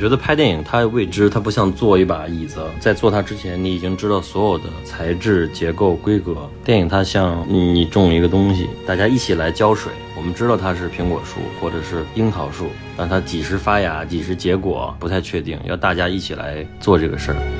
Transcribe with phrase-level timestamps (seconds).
[0.00, 6.48] 觉得拍电影它未知，它不像坐一把椅子，在坐它之前，你已经知道所有的材质、结构、规格。
[6.64, 9.92] 电影它像你种一个东西，大家一起来浇水。
[10.16, 17.59] 我们知道它是苹果树或者是樱桃树，但它几时发芽、几时结果不太确定，要大家一起来做这个事儿。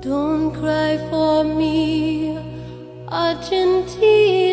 [0.01, 2.37] ？Don't cry for me,
[3.09, 4.49] Argentina.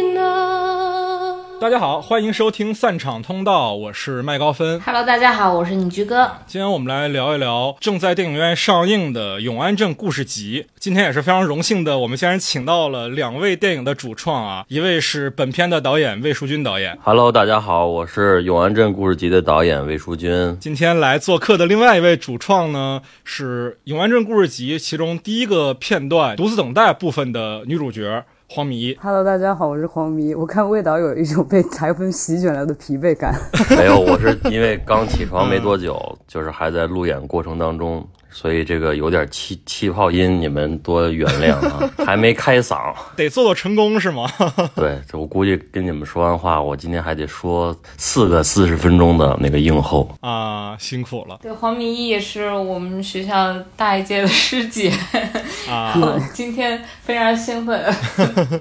[1.58, 4.78] 大家好，欢迎收听散场通道，我是麦高芬。
[4.82, 6.30] Hello，大家好，我是你居哥。
[6.46, 10.66] 今天我们来聊一聊正在电影院上映的《永安镇故事集》。
[10.78, 16.96] 今天也是非常荣幸的，我们竟然请到了两位电影的主创啊，一位是本片的导演魏淑君导演。
[17.02, 20.58] Hello，大家好，我是《永安镇故事集》的导演魏淑君。
[20.60, 28.24] 今天来做客的另外一位主创呢，是《永安镇故事集》其中第一个片段《独自等待》部分的女主角。
[28.48, 30.32] 黄迷，Hello，大家好，我是黄迷。
[30.32, 33.34] 我看魏导有一种被台风席卷了的疲惫感。
[33.76, 38.06] 没有，我是因为刚起床没多久，就是还在路演过程当中。
[38.38, 41.90] 所以这个有点气气泡音，你们多原谅啊！
[42.04, 44.30] 还没开嗓，得做做成功是吗？
[44.76, 51.38] 对，我估计跟你们说完话，我今天还得说四个四十分钟的那个映后啊，辛苦了。
[51.40, 54.92] 对，黄明一也是我们学校大一届的师姐
[55.66, 55.96] 啊，
[56.34, 57.82] 今天非常兴奋。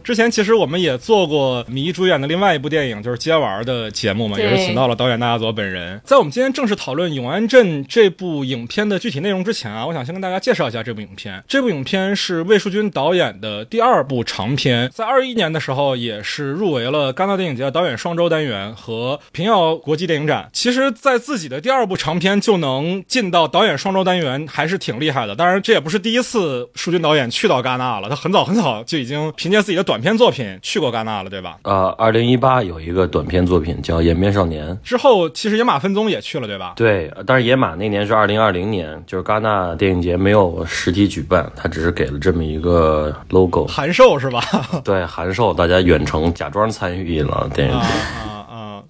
[0.02, 6.00] 之前其实我们也做过米一主演的另外一部电影，就是接玩的节目嘛，也是请到了导演大家佐本人。
[6.06, 9.65] 在我们今天正式讨论《永安镇》这部影片的具体内容之前。
[9.72, 11.44] 啊，我想先跟大家介绍一下这部影片。
[11.48, 20.50] 这部影片是魏淑君导演的第二部长片，在二一年的时候也是入围了戛纳电影节导演双周单元和平遥国际电影展。
[20.54, 25.36] 其实，在自己的第二部长片就能进到导演双周单元，还是挺厉害的。
[25.36, 31.58] 当然，这也不是第一次淑君导演去到戛纳了，他很早很早就已经凭借自己的短片作品去过戛纳了，对吧？
[31.64, 36.74] 呃，二零一八有一个短片作品叫《延边少年》，之后其实野马分鬃也去了，对吧？
[36.75, 39.55] 对，但是野马那年是二零二零年，就是戛纳。
[39.78, 44.42] 电影节没有实体举办，他只是给了这么一个 logo，函授是吧？
[44.84, 47.88] 对，函授，大家远程假装参与了电影节。
[47.88, 48.32] 啊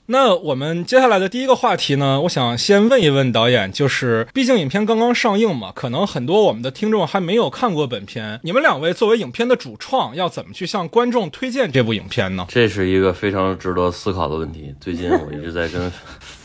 [0.08, 8.40] 那我们接下来的第一个话题呢，我想先问一问导演，就是毕竟影片刚刚上映嘛，可能很多我们的听众还没有看过本片。
[8.44, 12.46] 你们两位作为影片的主创，要怎么去向观众推荐这部影片呢？
[12.50, 14.76] 这是一个非常值得思考的问题。
[14.80, 15.92] 最近我一直在跟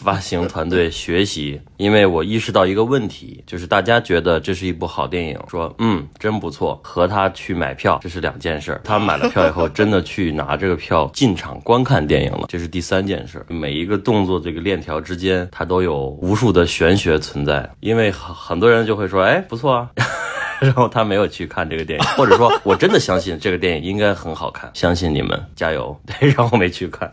[0.03, 8.81] 发行团队学习，因为我意识到一个问题，就是大家觉得这是一部好电影，说嗯真不错，和他去买票这是两件事。
[8.83, 13.45] 他买了票以后，真的去拿这个票进场观看电影了，这是第三件事。
[13.49, 17.71] 每一个动作，这个链条之间，它都有无数的玄学存在。
[17.81, 19.91] 因为很很多人就会说，哎，不错啊，
[20.61, 25.95] 然后他没有去看这个电影，或者说我真的相信这个电影应该很好看，相信你们，加油。
[26.07, 27.11] 对，然后没去看。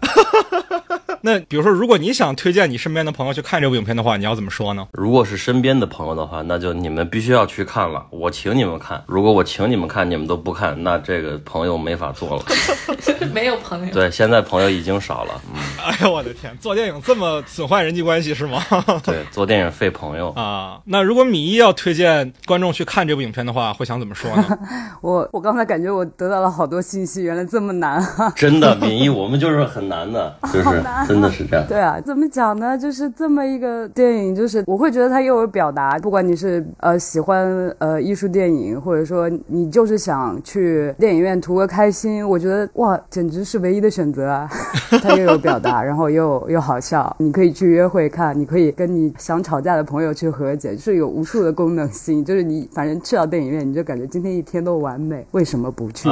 [1.28, 4.88] 那比如说，如果你想推荐你身边的朋友去看这部影片的话，你要怎么说呢？
[4.94, 9.04] 如果是身边的朋友的话，那就你们必须要去看了，我请你们看。
[9.08, 12.44] 如果我请你们看，你们都不看，那这个朋友没法做了。
[13.34, 13.94] 没有朋友。
[13.94, 15.42] 对，现在朋友已经少了。
[15.54, 15.60] 嗯。
[15.84, 18.64] 哎呦，我的天，做电影这么损坏人际关系是吗？
[19.04, 20.80] 对，做电影费朋友啊。
[20.86, 24.58] 那如果米一要推荐观众去看这部影片的话，会想怎么说呢？
[25.02, 28.02] 我我刚才感觉我得到了好多信息，原来这么难。
[28.34, 30.82] 真的，米一，我们就是很难的，就是。
[31.18, 32.78] 真的是这样，对啊，怎么讲呢？
[32.78, 37.48] 就是这么一个电影，就是我会觉得它又有表达，不管你是呃喜欢
[37.80, 44.50] 呃艺术电影，或者说你就是想去电影院图个开心，我觉得哇，简直是唯一的选择啊！
[45.02, 56.10] 它又有表达，然后又又好笑，你可以去约会看，你可以跟你想吵架的朋友去和解，就是有无数的功能性，就是你反正去到电影院，你就感觉今天一天都完美，为什么不去？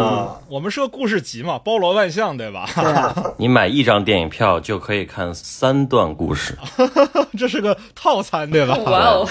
[0.50, 2.66] 我们是个故事集嘛，包罗万象，对吧？
[2.76, 6.56] 对啊， 你买一张电影票就可以看三段故事，
[7.38, 8.78] 这是个套餐对吧？
[8.86, 9.30] 哇哦，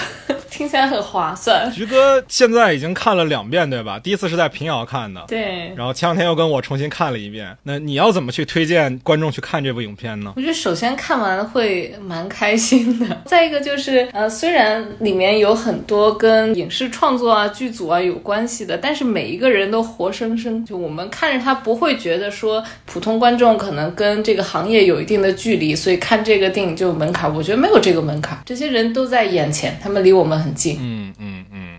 [0.56, 1.68] 听起来很划算。
[1.72, 3.98] 菊哥现在已经看了两遍，对吧？
[3.98, 7.56] 第一次是在平遥看的，对，然后前两天又跟我重新看了一遍。
[7.64, 10.32] 那你要怎么去推荐观众去看这部影片呢？
[10.36, 27.34] 我觉得首先看完会蛮开心的， 再一个就是呃，虽然里面有很多跟影视创作啊、剧组啊有关系的，但是每一个人都活生生，就我们看着他不会觉得说普通观众可能跟这个行业有一定的距离，所以看这个电影就有门槛。
[27.34, 30.76] 我觉得没有这个门槛，这些人都在眼前，他们离我们很近。
[30.79, 31.33] 嗯嗯。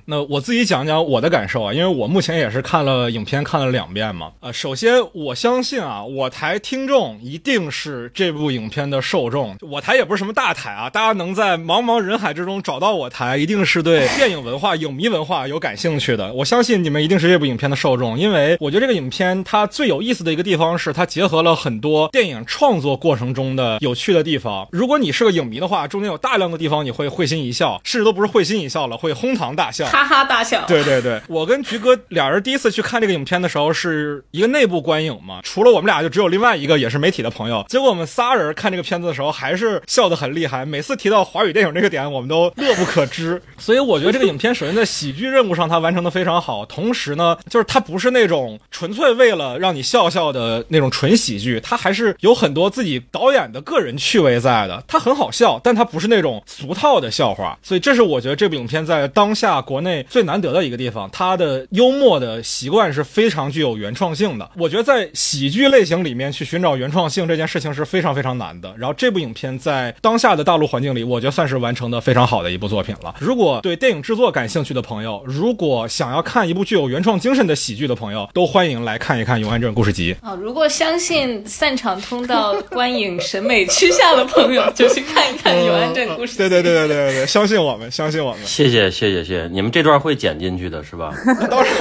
[0.08, 4.32] 那我自己讲讲我的感受啊，因为我目前也是看了影片看了两遍嘛。
[4.42, 9.58] 呃，首先我相信啊，我台听众一定是这部影片的受众。
[9.62, 16.32] 我台也不是什么大台啊，大家能在茫茫人海之中找到我台，一定是对电影文化、影迷文化有感兴趣的。
[16.34, 24.68] 我相信你们一定是这部影片的受众，因为我觉得这个影片它最有意思的一个地方是它结合了很多电影创作过程中的有趣的地方。
[24.72, 29.90] 如果你是个影迷的话，中间有大量的地方你会会心一笑，甚至都不是会心一笑了，会哄堂大笑。
[30.04, 30.66] 哈哈大笑。
[30.68, 37.66] 对对对，我跟菊哥俩人第一次去看这个影片的时候，是一个内部观影嘛，除了我们俩，就只有另外一个也是媒体的朋友。
[37.70, 40.66] 结果我们仨人看这个片子的时候，还是笑得很厉害。
[40.66, 43.42] 每次提到华语电影这个点，我们都乐不可支。
[43.58, 54.84] 所以我觉得这个影片首先在喜剧任务上它完成的非常好，同时呢，就是它不是那种纯粹为了让你笑笑的那种纯喜剧，它还是有很多自己导演的个人趣味在的。
[54.88, 57.58] 它很好笑，但它不是那种俗套的笑话。
[57.62, 60.66] 所以这是我觉得这部影片在当下国内内最难得的。
[60.66, 64.50] 一个地方，他的幽默的习惯是非常具有原创性的。
[64.58, 68.74] 我觉得在喜剧类型里面去寻找原创性这件事情是非常非常难的。
[68.80, 73.14] 然后这部影片在当下的大陆环境里，我觉得算是完成的非常好的一部作品了。
[73.20, 80.34] 如果对电影制作感兴趣的朋友，如果想要看一部具有原创精神的喜剧的朋友，都欢迎来看一看《永安镇故事集》啊。
[80.34, 86.38] 如果相信散场通道观影审美趋向的朋友，就去看一看《永安镇故事集》。
[86.38, 88.44] 对对对对对对对，相信我们，相信我们。
[88.44, 91.14] 谢谢谢谢谢谢，你们这段会剪进去的是吧？
[91.52, 91.74] 当然，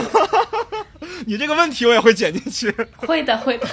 [1.27, 2.75] 你这个问题我也会剪进去。
[2.97, 3.67] 会的，会的。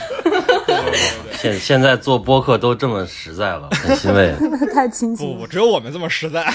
[1.38, 4.34] 现现在做播客都这么实在了，很欣慰。
[4.74, 5.26] 太亲切。
[5.26, 6.46] 不不，只有我们这么实在。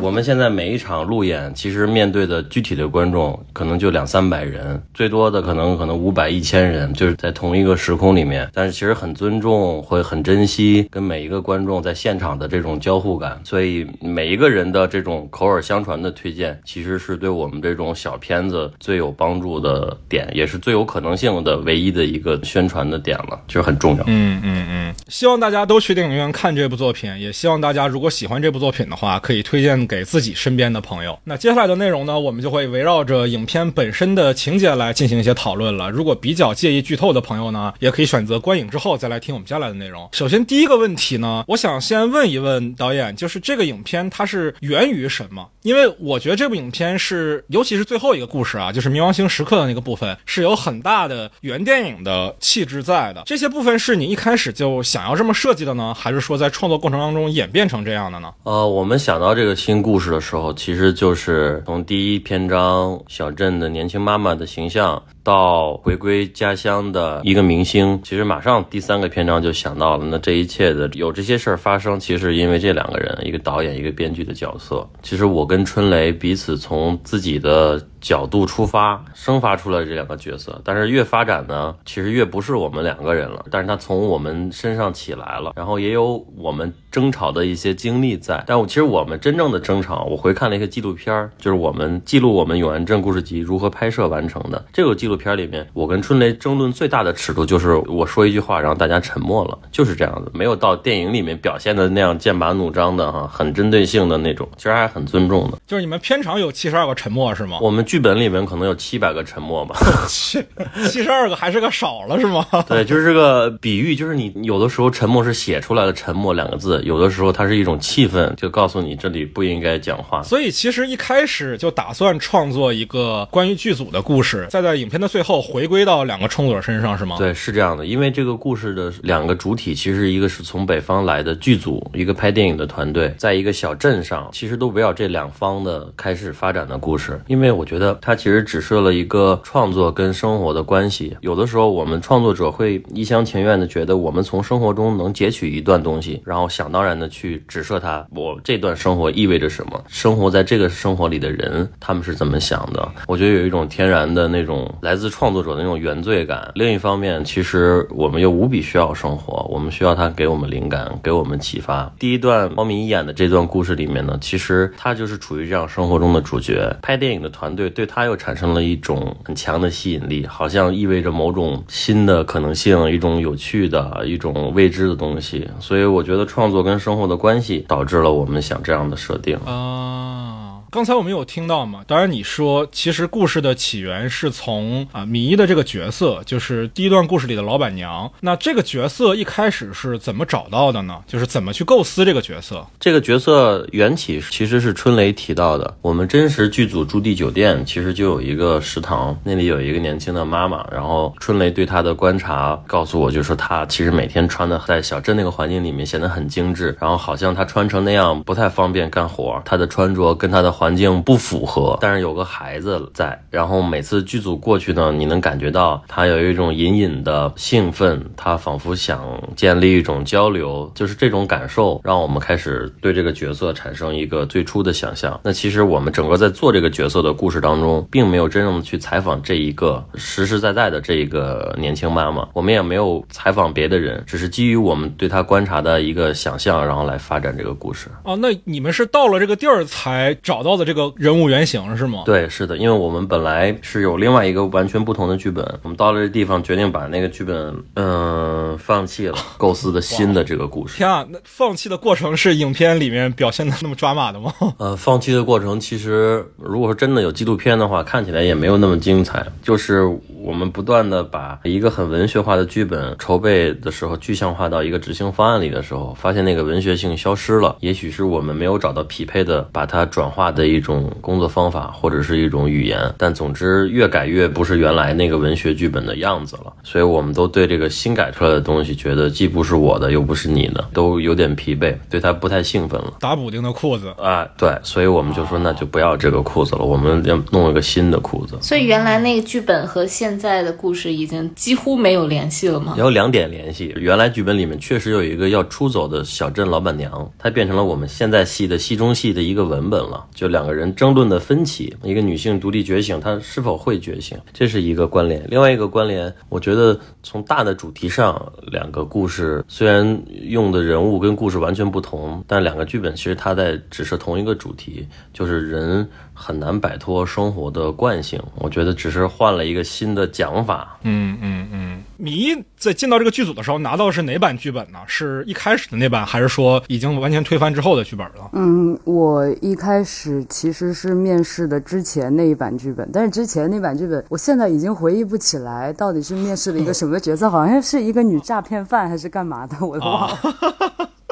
[0.00, 8.48] 我们现在每一场路演，其实面对的具体的观众可能就两三百人，最多的可能可能五百一千人，就是在同一个时空里面。
[8.54, 13.40] 但是其实很尊重，会很珍惜跟每一个观众在现场的这种交互感。
[13.44, 24.04] 所以每一个人的这种口耳相传的推荐，其实是对我们这种小片子最有帮助的点，也是最有可能性的唯一的一个宣传的点了，就是很重要。
[24.06, 31.18] 嗯嗯嗯，希望大家都去电影院看这部作品，也希望大家如果喜欢这部作品的话，可以推荐给自己身边的朋友。
[31.24, 35.90] 那接下来的内容呢，我们就会围绕着影片本身的情节来进行一些讨论了。
[35.90, 40.08] 如果比较介意剧透的朋友呢，也可以选择观影之后再来听我们接下来的内容。
[40.12, 45.48] 首先第一个问题呢，我想先问一问导演，就是这个影片它是源于什么？
[45.62, 53.22] 因为我觉得这部影片是，尤其是最后一个故事啊，就是冥王星时刻的那个部分，是有很大的原电影的气质在的。
[53.26, 58.32] 这些部分是你一开始就想要这么设计的呢，还是说在创作过程当中演变成这样的呢？
[58.42, 65.02] 呃，我们想到这个新故事的时候，其实就是从第一篇章小镇的年轻妈妈的形象。
[65.22, 74.88] 到回归家乡的一个明星，其实马上第三个篇章就想到了，那这一切的有这些事儿发生，其实因为这两个人，一个导演，一个编剧的角色。
[75.02, 88.42] 其实我跟春雷彼此从自己的角度出发，生发出了这两个角色，但是越发展呢，其实越不是我们两个人了，但是他从我们身上起来了，然后也有我们争吵的一些经历在。
[88.44, 95.11] 但我其实我们真正的争吵，我回看了一个纪录片，就是我们记录我们永安镇故事集如何拍摄完成的这个记录。
[95.16, 105.58] 片里面，我跟春雷争论最大的尺度就是我说一句话，然后大家沉默了，就是这样子，没有到电影里面表现的那样剑拔弩张的哈，很针对性的那种，其实还很尊重的。
[105.66, 107.58] 就是你们片场有七十二个沉默是吗？
[107.60, 109.76] 我们剧本里面可能有七百个沉默吧。
[110.08, 110.42] 七
[110.88, 112.46] 七十二个还是个少了是吗？
[112.68, 120.22] 对，就是这个比喻，就是你有的时候沉默是写出来的沉默两个字，有的时候它是一种气氛，就告诉你这里不应该讲话。
[120.22, 125.12] 所以其实一开始就打算创作一个关于剧组的故事，再在影片的。
[125.12, 127.16] 最后回归到两个创作者身上是吗？
[127.18, 127.84] 对，是这样的。
[127.84, 137.20] 因为这个故事的两个主体，其实一个是从北方来的剧组，一个拍电影的团队，在一个小镇上，其实都围绕这两方的开始发展的故事。
[137.26, 141.14] 因为我觉得它其实指涉了一个创作跟生活的关系。
[141.20, 149.84] 有的时候我们创作者会一厢情愿的觉得，我们从生活中能截取一段东西，然后想当然的去指涉它，我这段生活意味着什么？
[149.88, 152.90] 生活在这个生活里的人，他们是怎么想的？
[153.06, 154.91] 我觉得有一种天然的那种来。
[154.92, 161.90] 来自创作者的那种原罪感；另一方面，其实我们又无比需要生活，我们需要他给我们灵感，给我们启发。
[161.98, 166.76] 第一段猫咪演的这段故事里面呢，其实他就是处于这样生活中的主角。
[166.82, 175.48] 拍电影的团队对他又产生了一种很强的吸引力，好像意味着某种新的可能性，一种有趣的、一种未知的东西。
[175.58, 179.38] 所以我觉得创作跟生活的关系导致了我们想这样的设定。
[179.46, 180.41] 啊，
[180.72, 181.84] 刚才我们有听到嘛？
[181.86, 188.10] 当然你说，其实故事的起源是从啊迷的这个角色，就是第一段故事里的老板娘。
[188.20, 191.02] 那这个角色一开始是怎么找到的呢？
[191.06, 192.66] 就是怎么去构思这个角色？
[192.80, 195.76] 这个角色缘起其实是春雷提到的。
[195.82, 200.66] 我们真实剧组驻地酒店其实就有一个食堂，那里有一个年轻的妈妈。
[200.72, 211.76] 然后春雷对她的观察告诉我，就说她其实每天穿的在小镇那个环境里面显得很精致，然后好像她穿成那样不太方便干活，她的穿着跟她的环境不符合。
[211.80, 219.02] 但是有个孩子在，然后每次剧组过去呢，你能感觉到他有一种隐隐的兴奋，他仿佛想
[219.34, 225.20] 建立一种交流，就是这种感受让我们开始对这个角色产生一个最初的想象。
[225.24, 237.88] 那其实我们整个在做这个角色的故事当中，并没有真正的去采访这一个实实在在的这一个年轻妈妈，我们也没有采访别的人，只是基于我们对她观察的一个想象，然后来发展这个故事。
[238.04, 242.02] 哦，那你们是到了这个地儿才找到的这个人物原型是吗？
[242.04, 250.76] 对，是的，因为我们本来是有另外一个完全不同的剧本，我们到了这地方，决定把那个剧本，嗯、放弃了，构思的新的这个故事。
[250.76, 254.32] 天啊，那放弃的过程是影片里面表现的那么抓马的吗？
[254.58, 259.24] 呃，放弃的过程其实，如果说真的有纪录片的话，看起来也没有那么精彩。
[259.42, 259.82] 就是
[260.24, 267.56] 我们不断的把一个很文学化的剧本筹备的时候，具象化到一个执行方案里的时候，发现那个文学性消失了。
[267.58, 272.94] 也许是我们没有找到匹配的把它转化的一种工作方法，或者是一种语言。
[272.96, 276.52] 但总之，越改越不是原来那个文学剧本的样子了。
[276.62, 282.94] 所以我们都对这个新改出来的东西，觉得既不是我的，又不是你的，都有点疲惫，对它不太兴奋了。
[283.00, 283.92] 打补丁的裤子。
[283.98, 288.38] 啊，对，所以我们就说那就不要这个裤子了，我们要弄一个新的裤子。
[288.40, 292.74] 所以原来那个剧本和现现在的故事已经几乎没有联系了吗？
[292.76, 305.26] 有两点联系，原来剧本里面确实有一个要出走的小镇老板娘，她变成了我们现在戏的戏中戏的一个文本了，就两个人争论的分歧，一个女性独立觉醒，她是否会觉醒，这是一个关联。
[305.30, 318.22] 另外一个关联，我觉得从大的主题上，两个故事虽然用的人物跟故事完全不同，但两个剧本其实它在指涉同一个主题，就是人很难摆脱生活的惯性。
[318.36, 321.82] 我觉得只是换了一个新的讲法，嗯嗯嗯。
[321.96, 324.78] 迷在进到这个剧组的时候拿到的是哪版剧本呢？
[324.88, 328.28] 是一开始的那版，还是说已经完全推翻之后的剧本了？
[328.32, 340.18] 嗯，我一开始其实是面试的之前那一版剧本，但是之前那版剧本，我现在已经回忆不起来到底是面试了一个什么角色，好像是一个女诈骗犯还是干嘛的，我都忘了。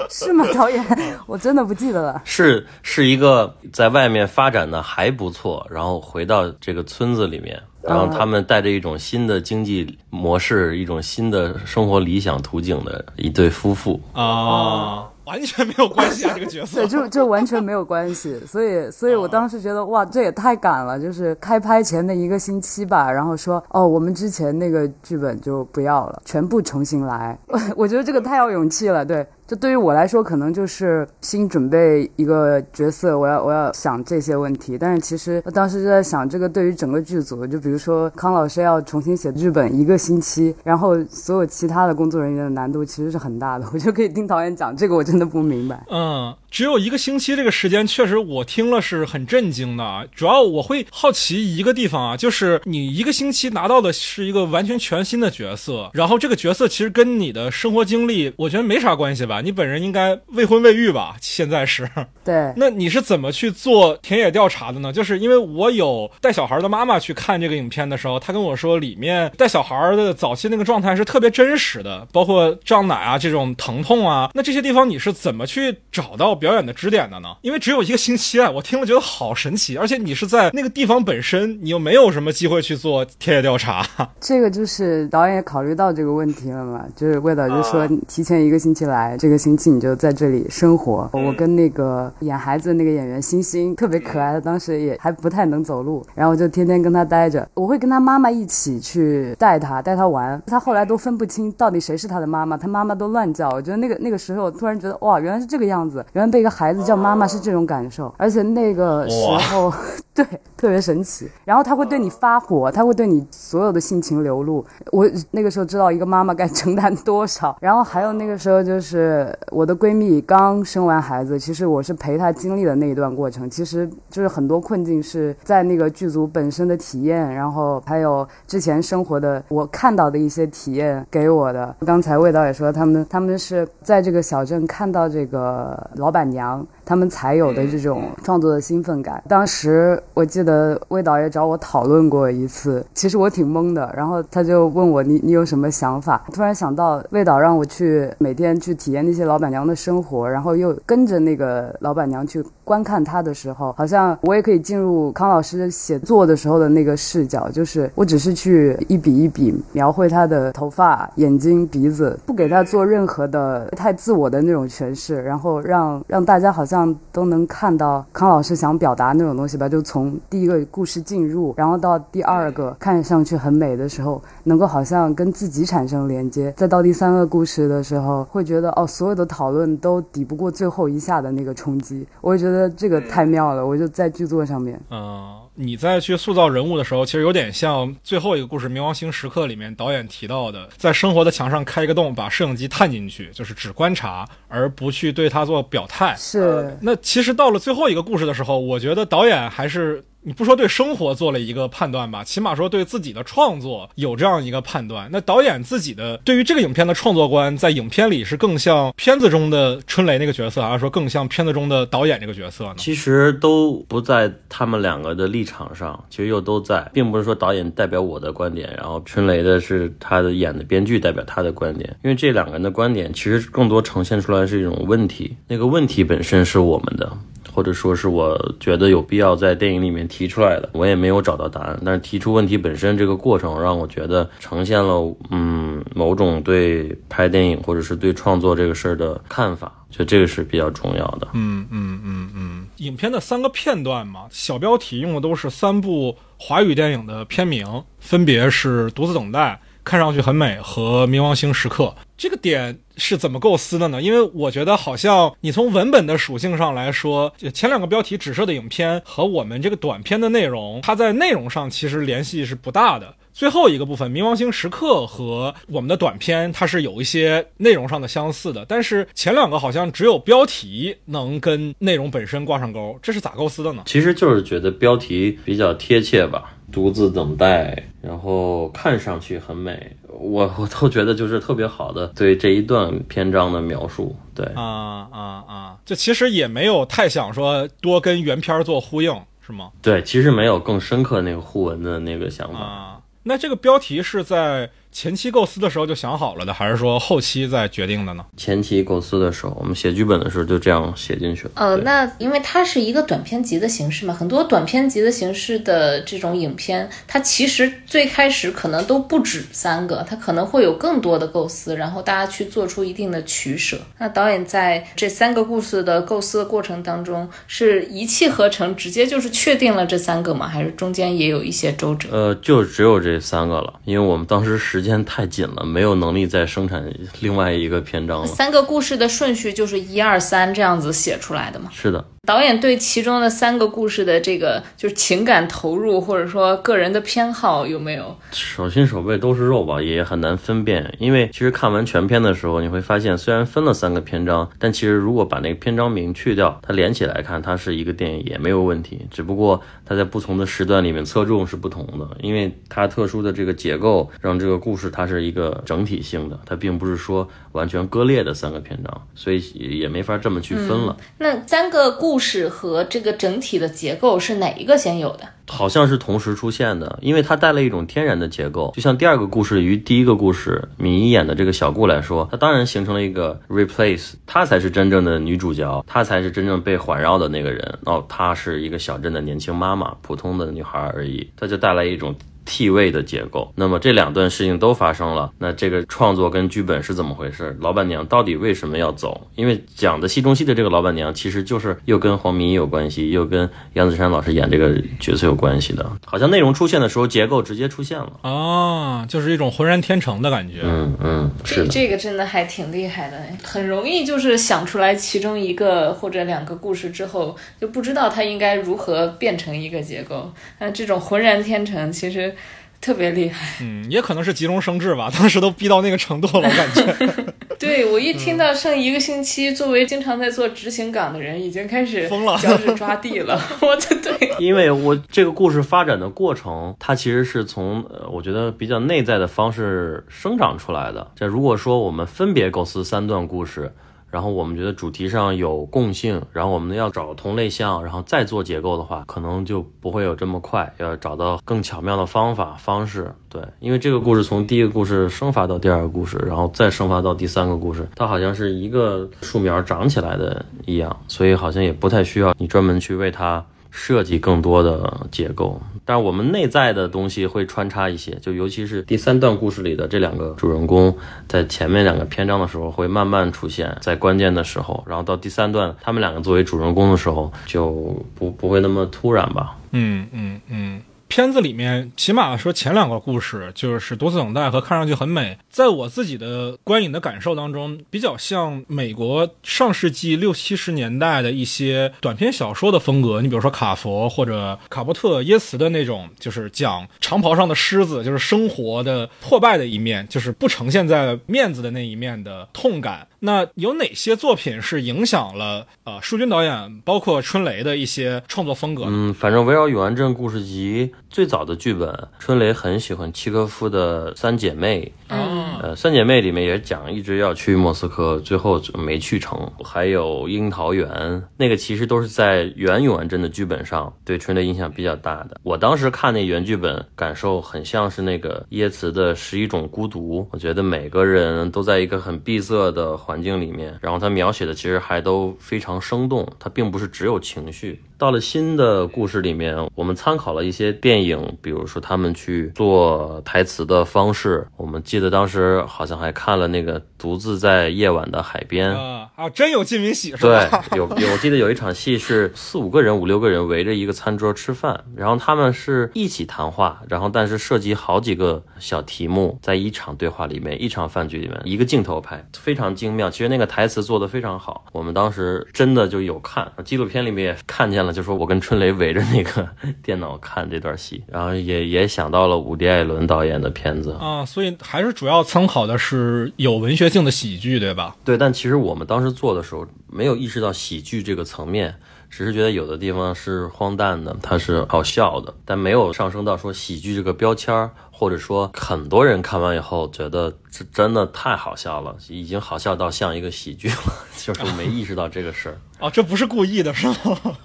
[0.11, 0.85] 是吗，导演？
[1.27, 2.23] 我真的不记得了。
[2.25, 14.01] 是是一个在外面发展的还不错，然后回到这个村子里面，然后他们带着一种新的经济模式、一种新的生活理想图景的一对夫妇。
[14.13, 16.89] 啊，完全没有关系啊，这个角色对，。
[16.89, 27.39] 就就完全没有关系，所以，所以我当时觉得，哇，这也太赶了，就是开拍前的一个星期吧，然后说，哦，我们之前那个剧本就不要了，全部重新来。
[27.77, 45.85] 我觉得这个太有勇气了，对，就对于我来说，可能就是新准备一个角色，我要我要想这些问题，但是其实当时就在想，这个对于整个剧组，就比如说康老师要重新写剧本一个星期，然后所有其他的工作人员的难度其实是很大的， 我就可以听导演讲这个，我真的不明白。
[45.91, 50.07] 嗯，只有一个星期这个时间，确实我听了是很震惊的。
[50.15, 59.40] 主要我会好奇一个地方啊，就是你一个星期拿到的是一个完全全新的角色，然后这个角色其实跟你的生活经历，我觉得没啥关系吧？
[59.41, 61.17] 你本人应该未婚未育吧？
[61.21, 61.89] 现在是。
[62.25, 64.93] 对，那你是怎么去做田野调查的呢？
[64.93, 77.29] 就是因为我有带小孩的妈妈去看这个影片的时候，她跟我说，里面带小孩的早期那个状态是特别真实的，包括胀奶啊这种疼痛啊，那这些地方你是怎么去找到表演的支点的呢？
[77.43, 83.87] 因为只有一个星期啊，我听了觉得好神奇，而且你是在那个地方本身，你又没有什么机会去做田野调查。
[84.21, 91.09] 这个就是导演也考虑到这个问题了嘛，就是魏导就说提前一个星期来，这个星期你就在这里生活。
[91.13, 97.49] 我跟那个演孩子的那个演员星星特别可爱，他当时也还不太能走路，然后我就天天跟他待着。
[97.55, 100.41] 我会跟他妈妈一起去带他，带他玩。
[100.47, 103.51] 他后来都分不清到底谁是他的妈妈，他妈妈都乱叫。
[103.51, 109.73] 我觉得那个那个时候，我突然觉得哇，原来是这个样子，原来被一个孩子叫妈妈是这种感受，而且那个时候
[110.15, 110.25] 对
[110.57, 111.29] 特别神奇。
[111.45, 114.65] 然后他会对你发火，他会对你所有的性情流露。
[114.93, 117.57] 我那个时候知道一个妈妈该承担多少。
[117.61, 119.20] 然后还有那个时候就是
[119.51, 123.49] 我的闺蜜刚生完孩子，其实我是陪她经历的那一段过程。
[123.49, 131.75] 其实就是很多困境是在那个剧组本身的体验，然后还有之前生活的我看到的一些体验给我的。
[131.87, 136.67] 刚才魏导也说，他们他们是在这个小镇看到这个老板娘。
[136.91, 139.23] 他们才有的这种创作的兴奋感。
[139.29, 143.89] 当时我记得魏导也找我讨论过一次，其实我挺懵的。
[143.97, 166.80] 然后他就问我：“你你有什么想法？”突然想到魏导让我去每天去体验那些老板娘的生活，然后又跟着那个老板娘去观看她的时候，好像我也可以进入康老师写作的时候的那个视角，就是我只是去一笔一笔描绘她的头发、眼睛、鼻子，不给她做任何的太自我的那种诠释，然后让让大家好像。
[167.11, 182.07] 都能看到康老师想表达那种东西吧，就从第一个故事进入，然后到第二个看上去很美的时候，能够好像跟自己产生连接，再到第三个故事的时候，会觉得哦，所有的讨论都抵不过最后一下的那个冲击。
[182.21, 185.40] 我就觉得这个太妙了，我就在剧作上面，嗯。
[185.63, 196.17] 你在去塑造人物的时候，其实有点像最后一个故事《冥王星时刻》里面导演提到的，在生活的墙上开一个洞，把摄影机探进去，就是只观察，而不去对它做表态。
[196.17, 196.75] 是。
[196.81, 200.03] 那其实到了最后一个故事的时候，我觉得导演还是。
[200.23, 205.09] 你不说对生活做了一个判断吧，起码说对自己的创作有这样一个判断。
[205.11, 212.75] 那导演自己的对于这个影片的创作观，在影片里是更像片子中的春雷那个角色，还是说更像片子中的导演这个角色呢？
[212.77, 227.11] 其实都不在他们两个的立场上，其实又都在，并不是说导演代表我的观点，然后春雷的是他的演的编剧代表他的观点，因为这两个人的观点其实更多呈现出来是一种问题，那个问题本身是我们的。
[227.53, 231.81] 或者说是我觉得有必要在电影里面提出来的，我也没有找到答案。
[231.85, 241.29] 但是提出问题本身这个过程，让我觉得呈现了嗯某种对拍电影或者是对创作这个事儿的看法，就这个是比较重要的。
[241.35, 247.67] 嗯嗯嗯嗯，影片的三个片段嘛，小标题用的都是三部华语电影的片名，
[247.99, 249.61] 分别是《独自等待》。
[249.91, 254.01] 看上去很美和冥王星时刻这个点是怎么构思的呢？
[254.01, 263.17] 因为我觉得好像你从文本的属性上来说，前两个标题指涉的影片和我们这个短片的内容，它在内容上其实联系是不大的。
[263.33, 273.83] 最后一个部分冥王星时刻和我们的短片，它是有一些内容上的相似的，但是前两个好像只有标题能跟内容本身挂上钩，这是咋构思的呢？
[273.87, 276.55] 其实就是觉得标题比较贴切吧。
[276.73, 284.17] 独自等待，然后看上去很美，我我都觉得就是特别好的对这一段篇章的描述。
[284.35, 285.77] 对啊啊啊！
[285.85, 289.15] 就其实也没有太想说多跟原片做呼应，
[289.47, 289.71] 是吗？
[289.83, 292.59] 对，其实没有更深刻那个互文的那个想法。
[292.59, 294.71] 啊，那这个标题是在。
[294.93, 298.25] 前期构思的时候就想好了的，还是说后期再决定的呢？
[298.37, 301.51] 前期构思的时候，我们写剧本的时候就这样写进去了。
[301.55, 313.79] 呃，那因为它是一个短片集的形式嘛，很多短片集的形式的这种影片，它其实最开始可能都不止三个，它可能会有更多的构思，然后大家去做出一定的取舍。
[313.99, 320.49] 那导演在这三个故事的构思的过程当中，是一气呵成，直接就是确定了这三个吗？
[320.49, 322.09] 还是中间也有一些周折？
[322.11, 324.80] 呃，就只有这三个了，因为我们当时时。
[324.81, 326.83] 时间太紧了，没有能力再生产
[327.21, 328.27] 另外一个篇章了。
[328.27, 331.69] 三个故事的顺序就是一二三这样子写出来的吗？
[331.71, 332.03] 是的。
[332.31, 338.17] 导演对其中的三个故事的这个就是情感投入，或者说个人的偏好有没有？
[338.31, 340.95] 手心手背都是肉吧，也很难分辨。
[341.01, 349.05] 因为其实看完全片的时候，你会发现，虽然分了三个篇章，但其实如果把那个篇章名去掉，它连起来看，它是一个电影也没有问题。
[349.11, 360.95] 只不过它在不同的时段里面侧重是不同的，因为它特殊的这个结构，让这个故事它是一个整体性的，它并不是说完全割裂的三个篇章，所以也没法这么去分了。
[361.17, 362.11] 那三个故。
[362.11, 365.21] 故事和这个整体的结构是哪一个先有的？
[365.47, 368.73] 好像是同时出现的，因为它带了一种天然的结构。
[368.75, 377.79] 就像第二个故事与第一个故事，米一演的这个小顾来说，它当然形成了一个 replace，她才是真正的女主角，她才是真正被环绕的那个人。
[377.85, 382.13] 哦，她是一个小镇的年轻妈妈，普通的女孩而已，她就带来一种。
[382.51, 383.53] 替位的结构。
[383.55, 387.57] 那么这两段事情都发生了，那这个创作跟剧本是怎么回事？
[387.61, 389.29] 老板娘到底为什么要走？
[389.37, 395.89] 因为讲的戏中戏的这个老板娘，其实就是又跟黄明有关系，又跟杨子姗老师演这个角色有关系的。
[396.05, 398.11] 好像内容出现的时候，结构直接出现了。
[398.23, 400.63] 啊，就是一种浑然天成的感觉。
[400.65, 401.31] 嗯嗯。
[401.45, 410.33] 这这个真的还挺厉害的，很容易就是想出来其中一个或者两个故事之后，就不知道它应该如何变成一个结构。
[410.59, 412.35] 那这种浑然天成，其实
[412.81, 413.59] 特别厉害。
[413.61, 417.25] 嗯，也可能是急中生智吧，当时都逼到那个程度了，我感觉。
[417.61, 423.39] 对我一听到剩一个星期，作为经常在做执行岗的人，已经开始疯了脚趾抓地了。
[423.61, 431.07] 我的对，因为我这个故事发展的过程，它其实是从呃，我觉得比较内在的方式生长出来的。
[431.15, 433.71] 这如果说我们分别构思三段故事，
[434.11, 443.15] 然后我们觉得主题上有共性，然后我们要找同类项，然后再做结构的话，可能就不会有这么快，要找到更巧妙的方法方式。
[443.29, 453.45] 对，因为这个故事从第一个故事生发到第二个故事，然后再生发到第三个故事，它好像是一个树苗长起来的一样，所以好像也不太需要你专门去为它。
[453.71, 460.97] 设计更多的结构，但我们内在的东西会穿插一些，就尤其是第三段故事里的这两个主人公，
[461.29, 469.57] 在前面两个篇章的时候会慢慢出现在关键的时候，然后到第三段他们两个作为主人公的时候就不不会那么突然吧。
[469.73, 470.83] 嗯嗯嗯。
[471.11, 483.21] 片子里面，起码说前两个故事就是多次等待和看上去很美，在我自己的观影的感受当中，比较像美国上世纪六七十年代的一些短篇小说的风格。
[483.21, 493.09] 你比如说卡佛或者卡波特耶茨的那种，就是讲长袍上的狮子，就是生活的破败的一面，就是不呈现在面子的那一面的痛感。
[493.21, 498.85] 那有哪些作品是影响了呃舒军导演，包括春雷的一些创作风格？
[498.87, 504.93] 嗯，反正围绕永安镇故事集最早的剧本，春雷很喜欢契诃夫的《三姐妹》。
[505.15, 509.39] 嗯，呃，《三姐妹》里面也讲一直要去莫斯科，最后没去成。
[509.63, 510.89] 还有《樱桃园》，
[511.37, 515.39] 那个其实都是在原永安镇的剧本上对春雷影响比较大的。
[515.43, 520.21] 我当时看那原剧本，感受很像是那个耶茨的《十一种孤独》。
[520.31, 522.97] 我觉得每个人都在一个很闭塞的。
[523.11, 527.83] 环境里面，然后他描写的其实还都非常生动，他并不是只有情绪。
[527.99, 534.47] 到了新的故事里面，我们参考了一些电影，比如说他们去做台词的方式。
[534.57, 540.65] 我们记得当时好像还看了那个《独自在夜晚的海边》啊啊，真有金敏喜是吧？
[540.71, 553.11] 对，有有，我记得有一场戏是四五个人、五六个人围着一个餐桌吃饭，然后他们是一起谈话，然后但是涉及好几个小题目，在一场对话里面，一场饭局里面，一个镜头拍，非常精妙。
[553.11, 557.93] 其实那个台词做的非常好，我们当时真的就有看纪录片里面也看见了。
[557.93, 559.49] 就说我跟春雷围着那个
[559.83, 567.97] 电脑看这段戏，然后也也想到了伍迪·艾伦导演的片子啊，所以还是主要参考的是有文学性的喜剧，对吧？
[568.05, 571.75] 对，但其实我们当时做的时候没有意识到喜剧这个层面，
[572.09, 577.71] 只是觉得有的地方是荒诞的，它是好笑的，但没有上升到说喜剧这个标签儿。
[577.93, 585.61] 或者说，很多人看完以后觉得这真的太好笑了，已经好笑到像一个喜剧了， 就是没意识到这个事儿。
[585.79, 586.97] 哦，这不是故意的，是吗？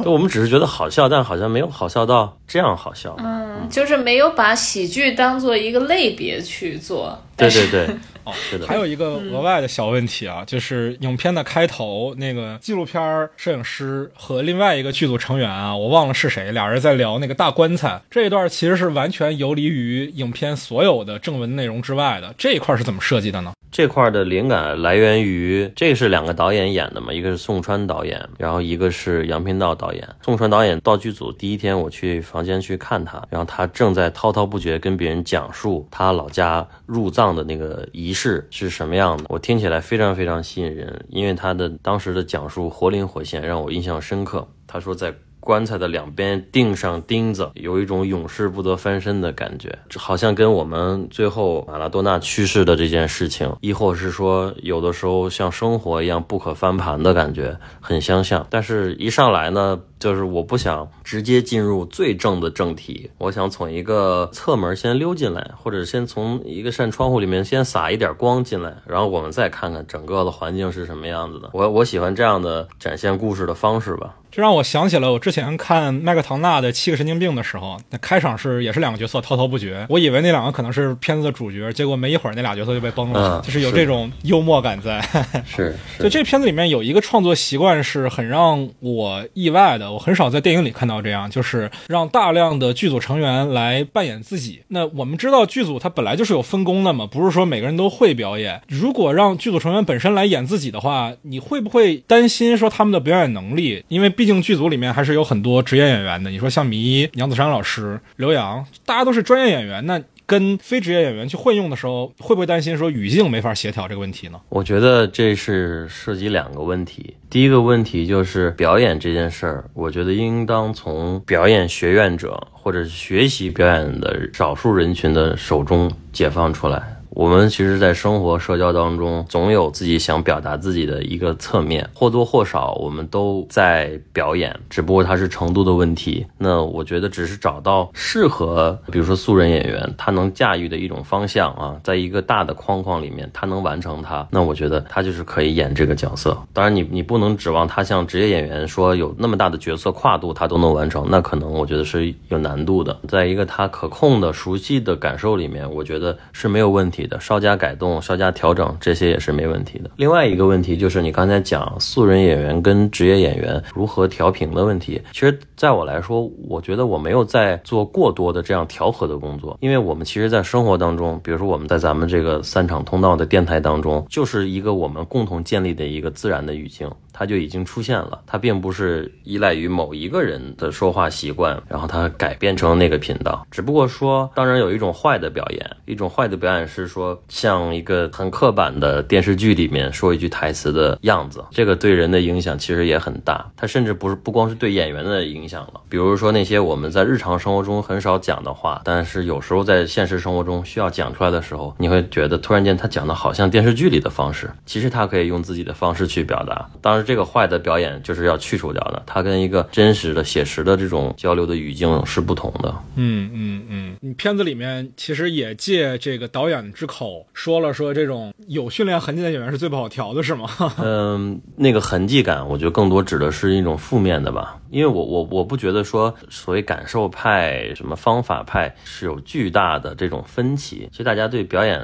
[0.06, 3.18] 我们只是觉得好笑，但好像没有好笑到这样好笑。
[3.20, 7.22] 嗯，就是没有把喜剧当做一个类别去做。
[7.36, 7.96] 对对对。
[8.26, 8.66] 哦，是的。
[8.66, 22.34] 还有一个额外的小问题啊，就是影片的开头，那个纪录片摄影师和另外一个剧组成员啊，我忘了是谁，俩人在聊那个大棺材这一段，其实是完全游离于影片所有的正文内容之外的。
[22.36, 23.52] 这一块是怎么设计的呢？
[23.72, 30.08] 这块的灵感来源于，这是两个导演演的嘛，一个是宋川导演，然后一个是杨平道导演。
[30.24, 44.48] 宋川导演到剧组第一天，我去房间去看他，然后他正在滔滔不绝跟别人讲述他老家入葬的那个仪式是什么样的，我听起来非常非常吸引人，因为他的当时的讲述活灵活现，让我印象深刻。
[44.68, 45.14] 他说在。
[45.46, 58.46] 棺材的两边钉上钉子，有一种永世不得翻身的感觉，好像跟我们最后马拉多纳去世的这件事情，亦或是说有的时候像生活一样不可翻盘的感觉很相像。
[58.50, 71.52] 但是，一上来呢，就是我不想直接进入最正的正题，我想从一个侧门先溜进来，或者先从一个扇窗户里面先洒一点光进来，然后我们再看看整个的环境是什么样子的。
[71.54, 74.16] 我我喜欢这样的展现故事的方式吧。
[74.36, 85.00] 这让我想起了我之前看麦克唐纳的《七个神经病》的时候，那开场是也是两个角色滔滔不绝，我以为那两个可能是片子的主角，结果没一会儿那俩角色就被崩了，嗯就是有这种幽默感在。
[85.48, 94.64] 是就是这片子里面有一个创作习惯是很让我意外的，我很少在电影里看到这样，就是让大量的剧组成员来扮演自己。
[94.68, 98.62] 那我们知道剧组它本来就是有分工的嘛，不是说每个人都会表演。
[98.68, 103.82] 如果让剧组成员本身来演自己的话，你会不会担心说他们的表演能力？
[103.88, 106.32] 因为毕毕竟剧组里面还是有很多职业演员的。
[106.32, 110.02] 你说像迷一、杨子姗老师、刘洋，大家都是专业演员，那。
[110.28, 114.42] 跟非职业演员去混用的时候，会不会担心说语境没法协调这个问题呢？
[114.50, 117.14] 我觉得这是涉及两个问题。
[117.30, 126.95] 第一个问题就是表演这件事儿，我觉得应当从表演学院者或者学习表演的少数人群的手中解放出来。
[127.16, 136.28] 我们其实，在生活社交当中，总有自己想表达自己的一个侧面，或多或少，我们都在表演，只不过它是程度的问题。
[136.38, 146.38] 那我觉得，只是找到适合，比如说素人演员，他能驾驭的一种方向啊，在一个大的框框里面，他能完成它，那我觉得他就是可以演这个角色。
[146.52, 153.00] 当然你，你不能指望他像职业演员说有那么大的角色跨度，他都能完成，那可能我觉得是有难度的。
[153.08, 157.05] 在一个他可控的、熟悉的感受里面，我觉得是没有问题。
[157.20, 159.90] 稍加改动、稍加调整，这些也是没问题的。
[159.96, 165.02] 另外一个问题就是你刚才讲素人演员跟职业演员如何调平的问题。
[165.12, 176.90] 其实，在我来说，我觉得我没有在做过多的这样调和的工作，因为我们其实，在生活当中，比如说我们在咱们这个三场通道的电台当中，就是一个我们共同建立的一个自然的语境。
[177.18, 183.48] 它就已经出现了，它并不是依赖于某一个人的说话习惯，然后它改变成那个频道。
[183.50, 193.50] 只不过说，当然有一种坏的表演，一种坏的表演是说，像一个很刻板的电视剧里面说一句台词的样子，这个对人的影响其实也很大。
[193.56, 206.70] 它甚至不是不光是对演员的影响了，比如说那些我们在日常生活中很少讲的话，但是有时候在现实生活中需要讲出来的时候，你会觉得突然间他讲的好像电视剧里的方式，其实他可以用自己的方式去表达。
[206.82, 207.05] 当然。
[207.06, 212.76] 这个坏的表演就是要去除掉的，它跟一个真实的、写实的这种交流的语境是不同的。
[212.96, 220.50] 嗯嗯嗯，你片子里面其实也借这个导演之口说了，说这种有训练痕迹的演员是最不好调的，是吗？
[220.82, 230.90] 嗯，那个痕迹感，我觉得更多指的是一种负面的吧，因为我我我不觉得说所谓感受派、什么方法派是有巨大的这种分歧。
[230.92, 231.80] 其实大家对表演，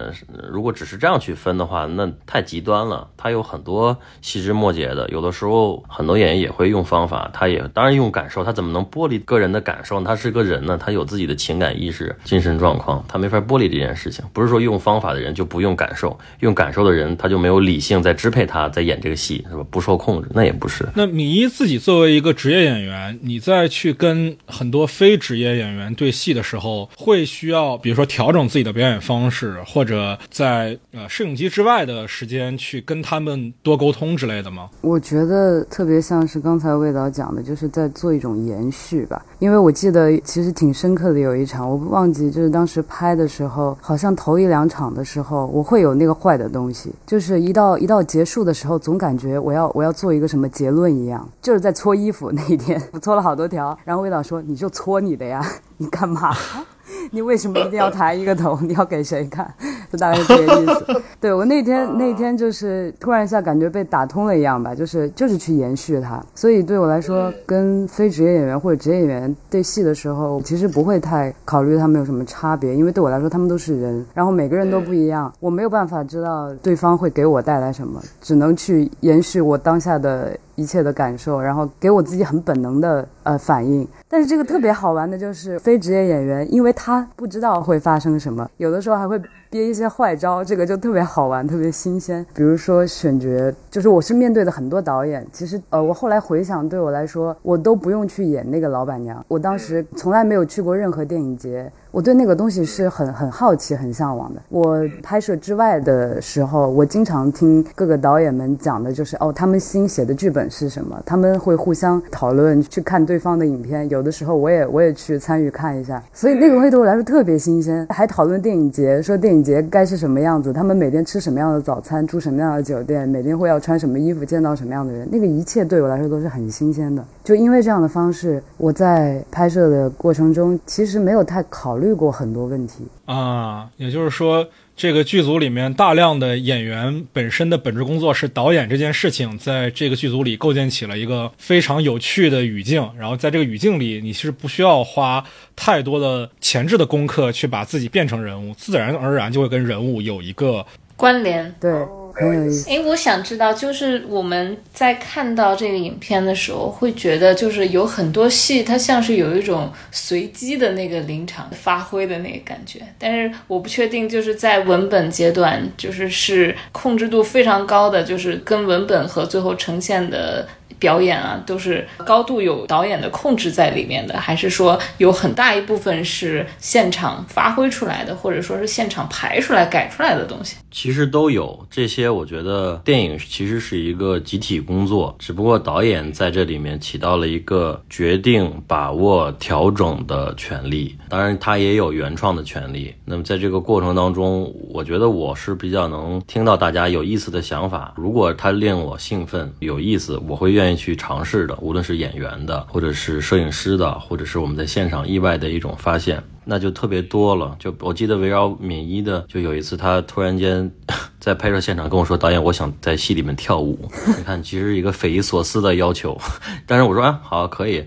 [0.49, 3.07] 如果只是这样去分的话，那太极端了。
[3.17, 5.07] 它有很多细枝末节的。
[5.11, 10.01] 有的时候，很多演员也会用方法，他也当然用感受，他怎么能剥离个人的感受？
[10.01, 14.23] 他是个人呢，他有自己的情感意识、精神状况，他没法剥离这件事情。
[14.33, 19.65] 不是说用方法的人就不用感受，用感受的人他就没有理性在支配他，在演这个戏，是吧？
[19.69, 20.87] 不受控制，那也不是。
[20.95, 34.69] 那米一自己作为一个职业演员，你再去跟很多非职业演员对戏的时候，会需要比如说调整自己的表演方式，或者在呃摄影机之外的时间去跟他们多沟通之类的吗？
[34.81, 39.25] 我觉得特别像是刚才魏导讲的，就是在做一种延续吧。
[39.39, 55.43] 因为我记得其实挺深刻的，有一场我忘记，就是当时拍的时候，好像头一两场的时候，我会有那个坏的东西，就是一到一到结束的时候，总感觉我要我要做一个什么结论一样，就是在搓衣服那一天，我 搓了好多条，然后魏导说：“你就搓你的呀，
[55.77, 56.31] 你干嘛？”
[57.11, 58.57] 你为什么一定要抬一个头？
[58.61, 59.51] 你要给谁看？
[59.91, 61.01] 就大概是这个意思。
[61.19, 66.23] 对我那天那天就是突然一下感觉被打通了一样吧，就是就是去延续它。
[66.33, 80.37] 所以对我来说，跟非职业演员或者职业演员对戏的时候，其实不会太考虑他们有什么差别，因为对我来说他们都是人，然后每个人都不一样，我没有办法知道对方会给我带来什么，只能去延续我当下的。
[80.55, 83.87] 一切的感受，然后给我自己很本能的呃反应。
[84.07, 89.19] 但是这个特别好玩的就是非职业演员，因为他不知道会发生什么，有的时候还会
[89.51, 92.25] 憋一些坏招，这个就特别好玩，特别新鲜。
[92.33, 93.27] 比如说选角，
[93.69, 101.69] 就是我是面对的很多导演，其实呃我后来回想，对我来说，我都不用去演那个老板娘，我当时从来没有去过任何电影节。
[101.91, 104.41] 我对那个东西是很很好奇、很向往的。
[104.47, 110.97] 我拍摄之外的时候，我经常听各个导演们讲的，就是哦，他们新写的剧本是什么？
[111.05, 113.89] 他们会互相讨论，去看对方的影片。
[113.89, 116.01] 有的时候，我也我也去参与看一下。
[116.13, 117.85] 所以那个东西对我来说特别新鲜。
[117.89, 125.07] 还讨论电影节，说电影节该是什么样子，他们每天吃什么样的早餐，住什么样的酒店，每天会要穿什么衣服，见到什么样的人。
[125.11, 127.05] 那个一切对我来说都是很新鲜的。
[127.23, 131.91] 就因为这样的方式，我在拍摄的过程中其实没有太考虑。
[131.91, 132.87] 过很多问题。
[133.05, 142.89] 啊，也就是说，这个剧组里面大量的演员本身的本职工作是导演这件事情，在这个剧组里构建起了一个非常有趣的语境。
[142.97, 145.23] 然后在这个语境里，你是不需要花
[145.55, 151.53] 太多的前置的功课去把自己变成人物，自然而然就会跟人物有一个关联。
[151.59, 151.71] 对，
[152.13, 152.69] 很有意思。
[152.69, 162.79] 诶，我想知道，就是我们在看到这个影片的时候，会觉得就是有很多戏，它像是有一种随机的那个临场发挥的那个感觉。
[162.99, 170.47] 但是我不确定，就是在文本阶段，就是是控制度非常高的，就是跟文本和最后呈现的。
[170.79, 180.57] 表演啊，都是高度有导演的控制在里面的，还是说有很大一部分是现场发挥出来的，或者说是现场排出来改出来的东西？
[180.71, 192.93] 其实都有这些，我觉得电影其实是一个集体工作，只不过导演在这里面起到了一个决定、把握、调整的权利，当然他也有原创的权利。
[193.03, 206.23] 那么在这个过程当中，我觉得我是比较能听到大家有意思的想法，如果他令我兴奋、有意思，我会愿愿意去尝试的，无论是演员的，或者是摄影师的，或者是我们在现场意外的一种发现。
[206.43, 210.69] 那就特别多了，就我记得围绕敏一的，就有一次他突然间
[211.19, 213.77] 在拍摄现场跟我说：“导演，我想在戏里面跳舞。
[214.17, 216.17] ”你看，其实一个匪夷所思的要求，
[216.65, 217.85] 但是我说啊，好可以，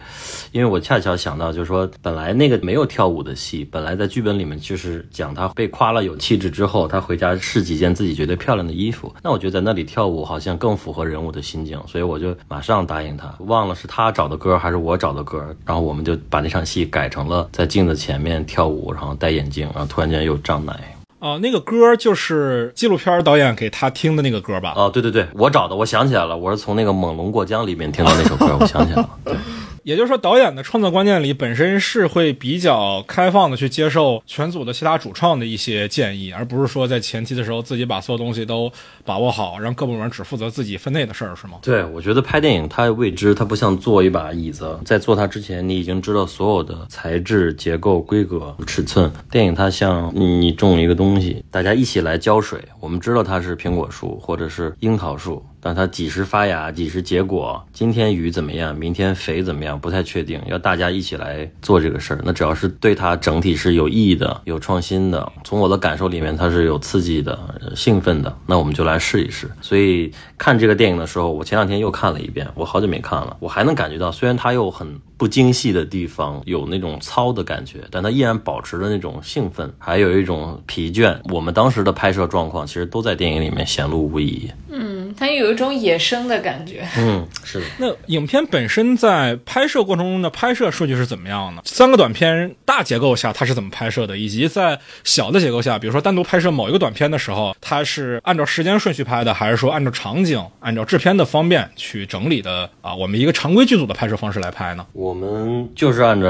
[0.52, 9.12] 因为我恰巧想到，就是说本来那个没有跳舞的戏，本来在剧本里面就是讲他被夸了有气质之后，他回家试几件自己觉得漂亮的衣服。
[9.20, 13.34] 那我觉得在那里跳舞好像更符合人物的心境，所以我就马上答应他。
[13.40, 18.43] 忘了是他找的歌还是我找的歌，然后我们就把那场戏改成了在镜子前面。
[18.44, 20.78] 跳舞，然后戴眼镜，然后突然间又胀奶。
[21.18, 24.74] 哦，那个歌就是纪录片导演给他听的那个歌吧？
[24.76, 29.10] 哦，对对对，我找的，我想起来了，我是从那个《猛龙过江》里面听到那首歌，我想起来了。
[29.24, 29.34] 对。
[29.84, 38.72] 也就是说，导演的创作观念里本身是会比较开放的去接受全组的其他主创的一些建议，而不是说在前期的时候自己把所有东西都
[39.04, 41.58] 把握好，让各部门只负责自己分内的事儿，是吗？
[41.60, 49.12] 对，我觉得拍电影它未知，它不像坐一把椅子，在坐它之前你已经知道所有的材质、结构、规格、尺寸。
[49.30, 55.44] 电影它像你种一个东西，大家一起来浇水，我们知道它是苹果树或者是樱桃树。
[55.64, 57.64] 但它几时发芽，几时结果？
[57.72, 58.76] 今天雨怎么样？
[58.76, 59.80] 明天肥怎么样？
[59.80, 60.38] 不太确定。
[60.46, 67.38] 要大家一起来做这个事儿，那只要是对它整体是有意义的、有创新的，从我的感受里面它是有刺激的、
[67.74, 69.50] 兴奋的，那我们就来试一试。
[69.62, 81.18] 所以看这个电影的时候，我前两天又看了一遍，我好久没看了，我还能感觉到，虽然它又很不精细的地方，有那种糙的感觉，但它依然保持着那种兴奋，还有一种疲倦。
[81.32, 84.50] 我们当时的拍摄状况，其实都在电影里面显露无遗。
[84.68, 86.86] 嗯，它有一种野生的感觉。
[86.96, 87.66] 嗯，是的。
[87.78, 91.62] 那影片本身在拍摄过程中的拍摄顺序是怎么样呢？
[91.64, 94.16] 三个短片大结构下它是怎么拍摄的？
[94.16, 102.68] 以及在小的结构下，比如说单独拍摄某一个短片的时候，它是按照时间顺序拍的，还是说按照场景、按照制片的方便去整理的？
[102.80, 104.86] 啊，我们一个常规剧组的拍摄方式来拍呢？
[104.92, 106.26] 我们就是按照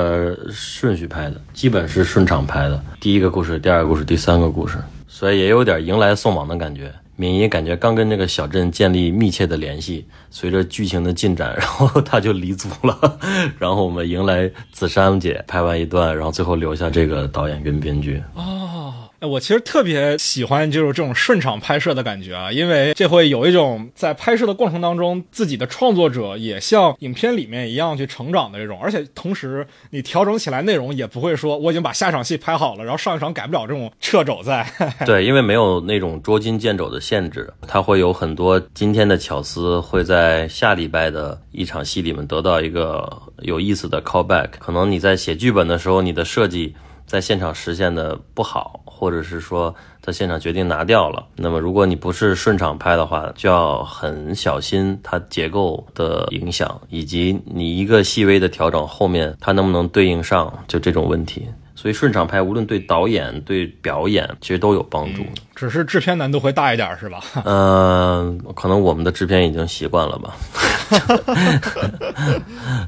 [0.51, 2.83] 顺序拍的，基本是顺场拍的。
[3.01, 6.93] 第一个故事，第二个故事，第三个故事，所以也有点迎来送往的感觉。
[7.17, 13.19] 敏仪感觉刚跟这个小镇建立密切的联系，随着剧情的进展， 然后他就离组了，
[13.59, 18.23] 然后我们迎来紫珊姐拍完一段，然后最后留下这个导演跟编剧。
[18.35, 18.93] 哦。
[19.27, 34.67] 我其实特别喜欢就是这种顺场拍摄的感觉啊，因为这会有一种在拍摄的过程当中，自己的创作者也像影片里面一样去成长的这种，而且同时你调整起来内容也不会说我已经把下场戏拍好了，然后上一场改不了这种掣肘在。
[35.07, 44.49] 对，因为没有那种捉襟见肘的限制，它会有很多今天的巧思会在下礼拜的一场戏里面得到一个有意思的 callback。
[44.59, 46.75] 可能你在写剧本的时候，你的设计。
[47.07, 61.47] 在现场实现的不好，或者是说在现场决定拿掉了，那么如果你不是顺场拍的话，就要很小心它结构的影响，以及你一个细微的调整后面它能不能对应上，就这种问题。
[61.77, 65.23] 所以顺场拍无论对导演对表演其实都有帮助，
[65.55, 67.21] 只是制片难度会大一点，是吧？
[67.45, 70.37] 嗯， 可能我们的制片已经习惯了吧。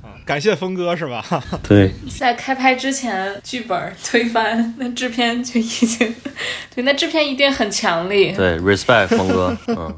[0.27, 1.25] 感谢峰哥，是吧？
[1.67, 6.13] 对，在开拍之前剧本推翻，那制片就已经
[6.75, 8.33] 对，那制片一定很强力。
[8.33, 9.97] 对，respect 峰哥，嗯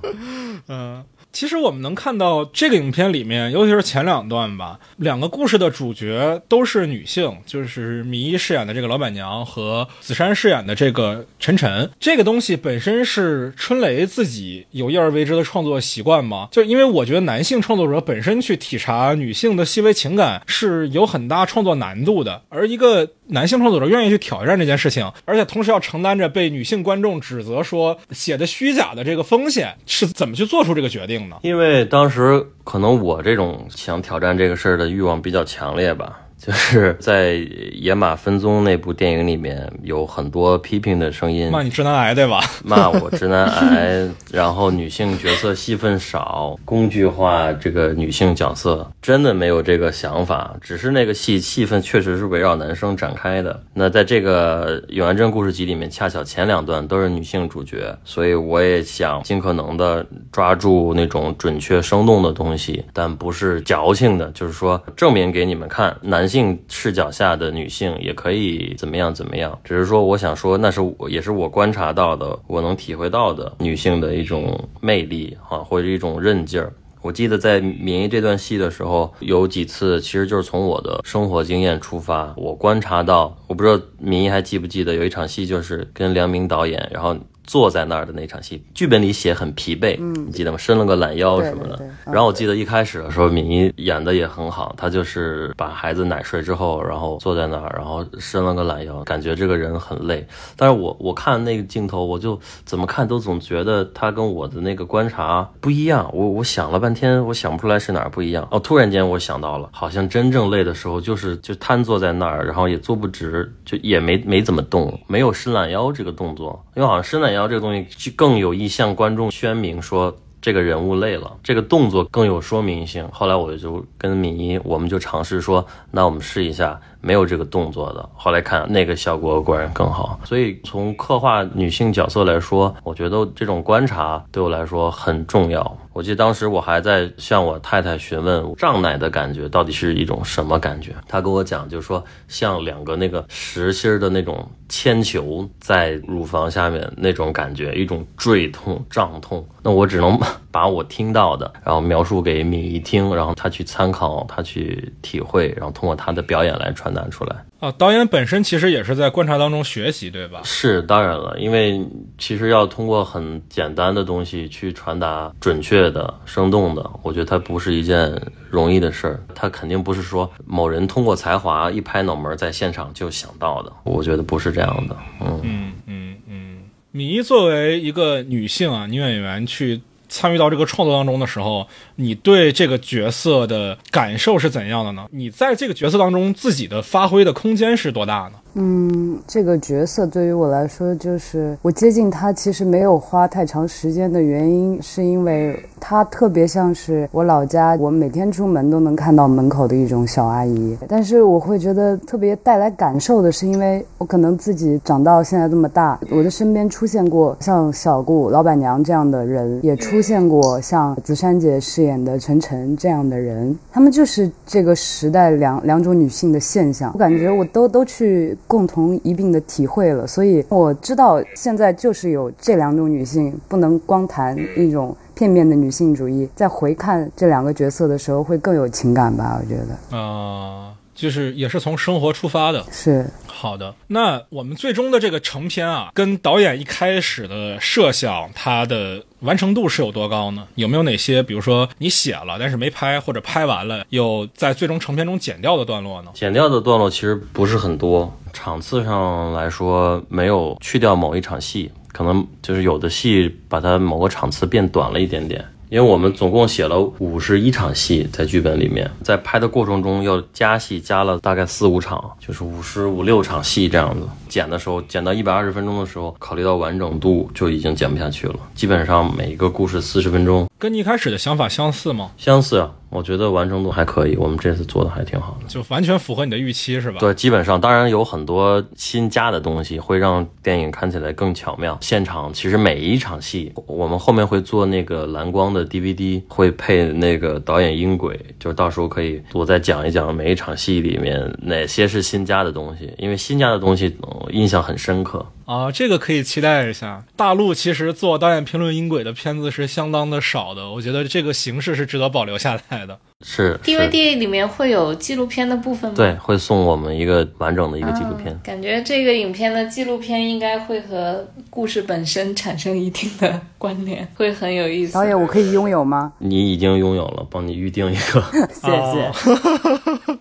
[0.69, 1.05] 嗯。
[1.39, 11.89] 其实我们能看到这个影片里面，尤其是前两段吧，两个故事的主角都是女性，就是米一饰演的这个老板娘和紫珊饰演的这个晨晨。
[12.01, 16.49] 这个东西本身是春雷自己有意而为之的创作习惯吗？
[16.51, 36.21] 就因为我觉得男性创作者本身去体察女性的细微情感是有很大创作难度的，而一个男性创作者愿意去挑战这件事情，而且同时要承担着被女性观众指责说写的虚假的这个风险，是怎么去做出这个决定因为当时可能我这种想挑战这个事儿的欲望比较强烈吧。
[36.39, 37.33] 就是在
[37.75, 42.41] 《野马分鬃》那部电影里面有很多批评的声音，骂你直男癌对吧？
[42.65, 53.61] 骂我直男癌，然后女性角色戏份少，工具化这个女性角色，真的没有这个想法，只是那个戏戏份确实是围绕男生展开的。
[53.75, 66.28] 那在这个《永安镇故事集》里面，恰巧前两段都是女性主角，所以我也想尽可能的抓住那种准确生动的东西，但不是矫情的，就是说证明给你们看男。
[66.29, 76.73] 性视角下的女性也可以怎么样怎么样，只是说我想说，那是我也是我观察到的，我能体会到的女性的一种魅力啊，或者一种韧劲儿。
[77.01, 87.17] 我记得在民一这段戏的时候，有几次其实就是从我的生活经验出发，我观察到，我不知道敏仪还记不记得有一场戏，就是跟梁明导演，然后。
[87.49, 90.59] 坐在那儿的那场戏，剧本里写很疲惫，嗯，你记得吗？
[90.59, 91.81] 伸了个懒腰什么的。
[92.05, 100.27] 然后我记得一开始的时候，敏仪演的也很好，她就是把孩子奶睡之后，然后坐在那儿，然后伸了个懒腰，感觉这个人很累。
[100.57, 106.11] 但是我我看那个镜头，我就怎么看都总觉得他跟我的那个观察不一样。
[106.13, 108.47] 我我想了半天，我想不出来是哪儿不一样。
[108.51, 117.38] 哦，突然间我想到了，好像真正累的时候就是就瘫坐在那儿，然后也坐不直，就也没没怎么动，没有伸懒腰这个动作，因为好像伸懒腰。
[117.39, 120.13] 然后这个东西就更有意向观众宣明说
[120.43, 123.09] 这个人物累了，这个动作更有说明性。
[123.13, 128.09] 后来我就跟敏一，我们就尝试说，那我们试一下没有这个动作的。
[128.15, 130.19] 后来看那个效果果然更好。
[130.25, 135.77] 所以从刻画女性角色来说，我觉得这种观察对我来说很重要。
[135.93, 149.45] 我记得当时我还在向我太太询问胀奶的感觉到底是一种什么感觉，她跟我讲，就是说像两个那个实心的那种铅球在乳房下面那种感觉，一种坠痛、胀痛。
[149.61, 150.17] 那我只能
[150.53, 157.37] 把我听到的，然后描述给敏仪听，然后她去参考，她去体会，然后通过她的表演来传达出来。
[157.61, 160.41] 啊，导演本身其实也是在观察当中学习，对吧？
[160.45, 161.85] 是，当然了，因为
[162.17, 168.15] 其实要通过很简单的东西去传达准确的、生动的，我觉得它不是一件
[168.49, 169.21] 容易的事儿。
[169.35, 174.97] 它肯定不是说某人通过才华一拍脑门在现场就想到的，我觉得不是这样的。
[175.21, 176.59] 嗯嗯嗯嗯，
[176.93, 179.81] 米一作为一个女性啊，女演员去。
[180.09, 185.07] 参与到这个创作当中的时候，你对这个角色的感受是怎样的呢？
[185.11, 188.33] 你在这个角色当中自己的发挥的空间是多大呢？
[188.61, 200.77] 嗯，这个角色对于我来说，就是我接近他其实没有花太长时间的原因，是因为他特别像是我老家，我每天出门都能看到门口的一种小阿姨。
[200.89, 216.91] 但是我会觉得特别带来感受的是，因为我可能自己长到现在这么大，我的身边出现过像小顾老板娘这样的人，也出现过像紫珊姐饰演的晨晨这样的人，他们就是这个时代两两种女性的现象。
[216.93, 218.37] 我感觉我都都去。
[218.49, 226.29] 共同一并的体会了，所以我知道现在就是有这两种女性，不能光谈一种片面的女性主义。
[226.35, 229.39] 在回看这两个角色的时候，会更有情感吧？
[229.41, 233.75] 我觉得啊，就是也是从生活出发的，是好的。
[233.89, 239.05] 那我们最终的这个成片啊，跟导演一开始的设想，它的。
[239.23, 240.47] 完成度是有多高呢？
[240.55, 246.11] 有没有哪些，比如说你写了但是没拍，或者拍完了又在最终成片中剪掉的段落呢？
[246.15, 248.17] 剪掉的段落其实不是很多，
[248.49, 255.45] 场次上来说没有去掉某一场戏，可能就是有的戏把它某个场次变短了一点点。
[255.69, 264.09] 因为我们总共写了五十一场戏在剧本里面，在拍的过程中要加戏，加了大概四五场，就是五十五六场戏这样子。
[264.29, 268.37] 剪的时候，剪到一百二十分钟的时候，考虑到完整度，就已经剪不下去了。
[268.55, 272.11] 基本上每一个故事四十分钟，跟你一开始的想法相似吗？
[272.17, 272.73] 相似啊。
[272.91, 276.97] 我觉得完成度还可以，我们这次做的还挺好的，就完全符合你的预期，是吧？
[276.99, 281.77] 对，基本上，当然有很多新加的东西会让电影看起来更巧妙。
[281.83, 295.25] 现场其实每一场戏，我们后面会做那个蓝光的 DVD，会配那个导演音轨，就是到时候可以我再讲一讲每一场戏里面哪些是新加的东西，因为新加的东西我印象很深刻。
[295.49, 297.03] 啊，这个可以期待一下。
[297.17, 302.99] 大陆其实做导演评论音轨的片子是相当的少的，我觉得这个形式是值得保留下来的。
[303.25, 305.97] 是 DVD 里面会有纪录片的部分吗？
[305.97, 308.33] 对，会送我们一个完整的一个纪录片。
[308.33, 314.93] 嗯感觉这个影片的纪录片应该会和故事本身产生一定的关联，会很有意思。
[314.93, 316.13] 导演，我可以拥有吗？
[316.19, 318.23] 你已经拥有了，帮你预定一个。
[318.53, 319.11] 谢谢。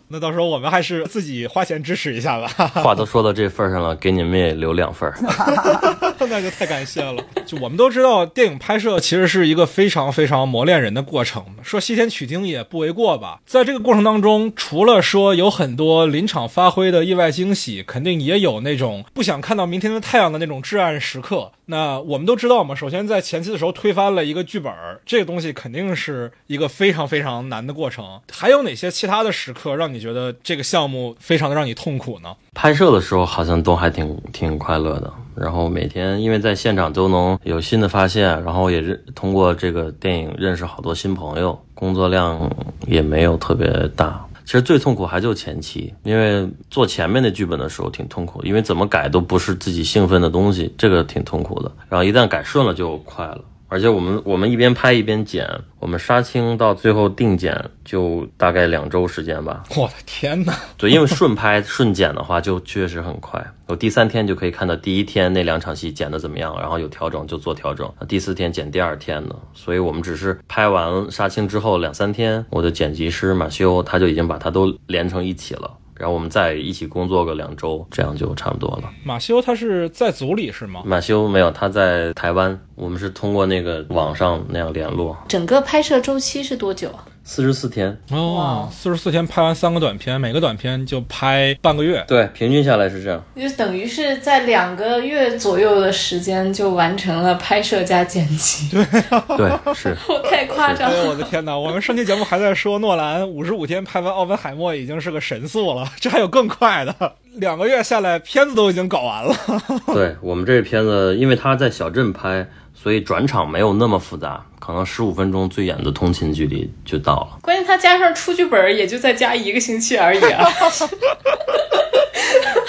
[0.08, 2.48] 那到时候我们还是自己花钱支持一下吧。
[2.82, 5.17] 话都说到这份儿上了，给你们也留两份儿。
[5.26, 7.24] 哈哈哈那就太感谢了。
[7.46, 13.40] 就我们都知道，电影拍摄其实是一个非常非常磨练人的过程，说西天取经也不为过吧。
[13.46, 21.52] 在这个过程当中，除了说有很多临场发挥的意外惊喜，肯定也有那种不想看到明天的太阳的那种至暗时刻。
[21.70, 24.74] 那我们都知道嘛，首先在前期的时候推翻了一个剧本，
[25.06, 28.22] 这个东西肯定是一个非常非常难的过程。
[28.32, 32.34] 还有哪些其他的时刻让你觉得这个项目非常的让你痛苦呢？
[32.54, 42.50] 拍摄的时候好像都还挺挺快乐的，然后每天因为在现场都能有新的发现，然后也认通过这个电影认识好多新朋友，工作量
[42.88, 44.26] 也没有特别大。
[44.48, 51.70] 其实最痛苦还就前期，因为做前面的剧本的时候挺痛苦，因为怎么改都不是自己兴奋的东西，这个挺痛苦的。
[51.90, 53.44] 然后一旦改顺了就快了。
[53.70, 55.46] 而且我们我们一边拍一边剪，
[55.80, 59.64] 我们杀青到最后定剪就大概两周时间吧。
[59.76, 60.54] 我的天哪！
[60.78, 69.36] 对，因为顺拍顺剪的话就确实很快，我第三天就可以看到第一天那两场戏剪的怎么样，然后有调整就做调整，第四天剪第二天的。
[69.54, 75.78] 所以我们只是拍完杀青之后两三天，我的剪辑师马修他就已经把它都连成一起了。
[76.00, 78.90] 然后我们再一起工作个两周，这样就差不多了。
[79.04, 80.82] 马修他是在组里是吗？
[80.86, 85.18] 马修没有，他在台湾，我们是通过那个网上那样联络。
[85.28, 87.06] 整个拍摄周期是多久啊？
[87.30, 92.02] 四十四天，哦，四十四天拍完三个短片，每个短片就拍半个月。
[92.08, 93.22] 对，平均下来是这样。
[93.36, 98.70] 就等于是在两个月左右的时间就完成了拍摄加剪辑。
[98.72, 99.94] 对，对，是。
[100.08, 100.98] 我太夸张了。
[100.98, 101.56] 哎我的天哪！
[101.58, 106.96] 我们上期节目还在说诺兰五十五天拍完《奥本海默》已经是个神速了，这还有更快的，
[107.36, 109.36] 两个月下来片子都已经搞完了。
[109.94, 112.48] 对我们这个片子，因为他在小镇拍，
[112.88, 117.38] 所以转场没有那么复杂，可能十五分钟最远的通勤距离就到了。
[117.42, 120.50] 关键他加上出剧本也就再加一个星期而已啊。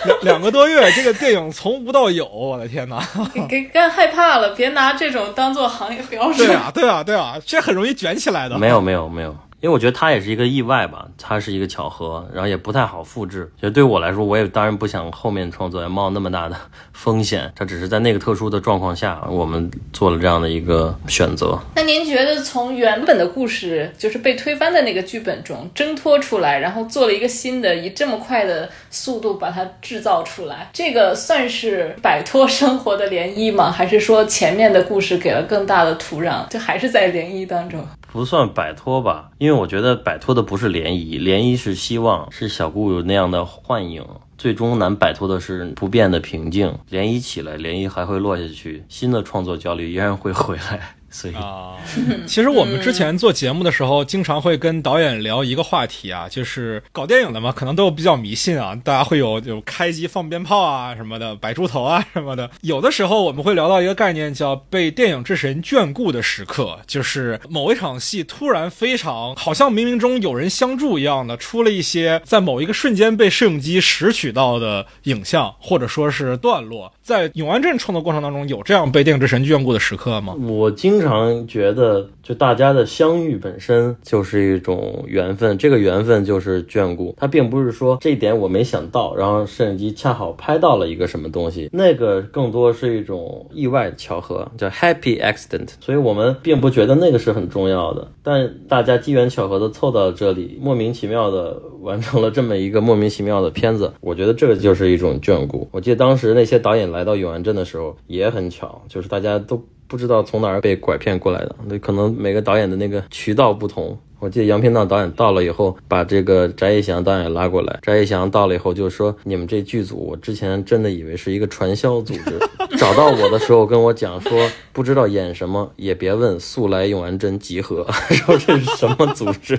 [0.04, 3.00] 两 两个多月，这个电影从无到有，我的天哪！
[3.32, 6.48] 给给干害怕了，别拿这种当做行业标准。
[6.48, 8.58] 对啊，对啊，对啊，这很容易卷起来的。
[8.58, 9.36] 没有，没有，没有。
[9.60, 13.50] 因为我觉得它也是一个意外吧，它是一个巧合，然后也不太好复制。
[13.56, 16.56] 其实对我来说，我也当然不想后面创作要冒那么大的
[16.94, 17.52] 风险。
[17.56, 21.58] 它只是在那个特殊的状况下，我们做了这样的一个选择。
[21.74, 33.70] 那您觉得从原本的故事，就是被推翻的那个剧本中挣脱出来，然后做了一个新的，以这么快的速度把它制造出来，这个算是摆脱生活的涟漪吗？
[33.70, 37.86] 还是说前面的故事给了更大的土壤，就还是在涟漪当中？
[38.10, 44.04] 不算摆脱吧，因为我觉得摆脱的不是涟漪，涟漪是希望，是小顾有那样的幻影。
[44.38, 46.68] 最终难摆脱的是不变的平静。
[46.90, 50.94] 涟漪起来，涟漪还会落下去，新的创作焦虑依然会回来。
[51.10, 51.76] 所以啊，
[52.26, 62.50] 其实我们之前做节目的时候，经常会跟导演聊一个话题啊，就是搞电影的嘛，可能都比较迷信啊，大家会有有开机放鞭炮啊什么的，摆猪头啊什么的。
[62.60, 76.92] 有的时候我们会聊到一个概念，叫被电影之神眷顾的时刻，就是某一场戏突然非常好像冥冥中有人相助一样的，出了一些在某一个瞬间被摄影机拾取到的影像，或者说是段落。
[77.02, 80.34] 在永安镇创作过程当中，有这样被电影之神眷顾的时刻吗？
[80.34, 87.14] 我经经常觉得，就大家的相遇本身就是一种缘分，这个缘分就是眷顾。
[87.16, 95.68] 它并不是说这一点我没想到，然后摄影机恰好拍到了一个什么东西，那个更多是一种意外巧合，叫 happy accident。
[95.80, 105.68] 所以我们并不觉得那个是很重要的，但大家机缘巧合的凑到这里，莫名其妙的完成了这么一个莫名其妙的片子，我觉得这个就是一种眷顾。
[105.70, 113.98] 我记得当时那些导演来到永安镇的时候也很巧，就是大家都不知道从哪儿被拐骗过来的，那可能每个导演的那个渠道不同。
[114.20, 117.78] 我记得杨平道导演到了以后，把这个翟一翔导演拉过来。
[117.82, 122.36] 翟一翔到了以后就说：“你们这剧组，我之前真的以为是一个传销组织，
[122.76, 127.86] 找到我的时候跟我讲说，不知道演什么，也别问，速来永安镇集合。
[128.10, 129.56] 说这是什么组织？”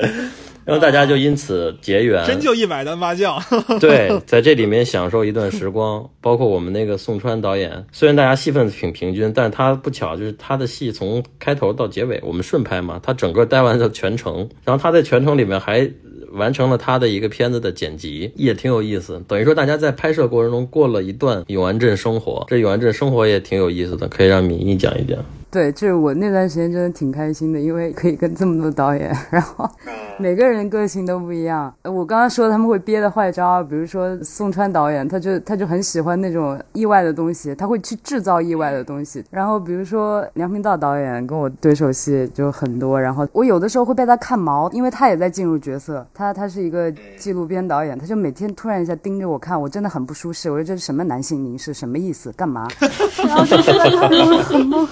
[0.64, 3.38] 然后大家就因此结缘，真就一百单八将。
[3.80, 15.88] 对，在这里面享受一段时光，包括我们那个宋川导演，虽然大家戏份挺平均，但他不巧就是他的戏从开头到结尾，我们顺拍嘛，他整个待完的全程，然后他在全程里面还
[16.32, 19.22] 完成了他的一个片子的剪辑，也挺有意思。
[19.28, 25.18] 等于说大家在拍摄过程中过了一段永安镇生活，这永安镇生活也挺有意思的，可以让敏一讲一讲。
[25.54, 29.70] 对，就是我那段时间真的挺开心的，因为可以跟这么多导演， 然后
[30.18, 31.72] 每个人个性都不一样。
[31.82, 39.24] 呃我刚刚说他们会憋的坏招，比如说宋川导演，他就他就很喜欢那种意外的东西，他会去制造意外的东西。
[39.30, 50.50] 然后比如说梁平道导演跟我对手戏就很多，然后我有的时候会被他看毛，因为他也在进入角色，他他是一个纪录片导演，他就每天突然一下盯着我看，我真的很不舒适。
[50.50, 52.32] 我说这是什么男性凝视，什么意思？
[52.32, 52.66] 干嘛？
[53.24, 54.88] 然后就真的看着我很懵，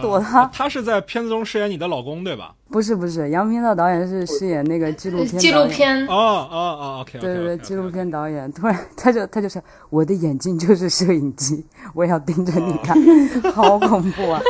[0.00, 0.44] 躲他。
[0.52, 2.52] 他是在片子中饰演你的老公，对吧？
[2.68, 5.38] 不是不是，杨平的导演是饰演那个纪录片。
[5.38, 5.66] 纪录。
[5.66, 11.64] 片哦哦哦，OK，对对对，纪录片导演突然他就他就说我的眼睛就是摄影机，
[11.94, 12.96] 我要盯着你看，
[13.54, 14.40] 好恐怖啊！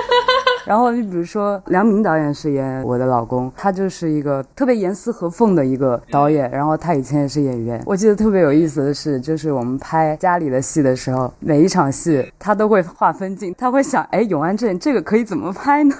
[0.66, 7.80] 然后你比如说梁明导演饰演我的老公，他就是一个特别严丝合缝的一个导演，然后他以前也是演员。
[7.86, 15.94] 我记得特别有意思的是，就是我们拍家里的戏的时候，每一场戏他都会划分镜，他会想，哎，永安镇这个可以怎么拍呢？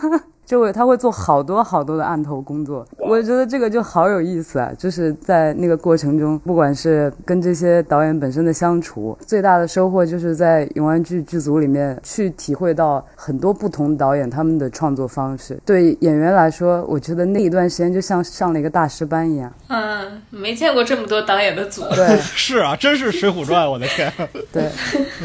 [0.46, 4.72] 就会他会做好多好多的案头工作，我觉得这个就好有意思啊！
[4.78, 15.58] 就是在那个过程中，不管是跟这些导演本身的相处，最大的收获就是在永安剧剧组里面去体会到很多不同导演他们的创作方式。
[15.66, 19.52] 对演员来说，我觉得那一段时间就像上了一个大师班一样。
[19.66, 21.82] 嗯，没见过这么多导演的组。
[21.90, 24.12] 对 是啊，真是《水浒传》，我的天！
[24.52, 24.70] 对，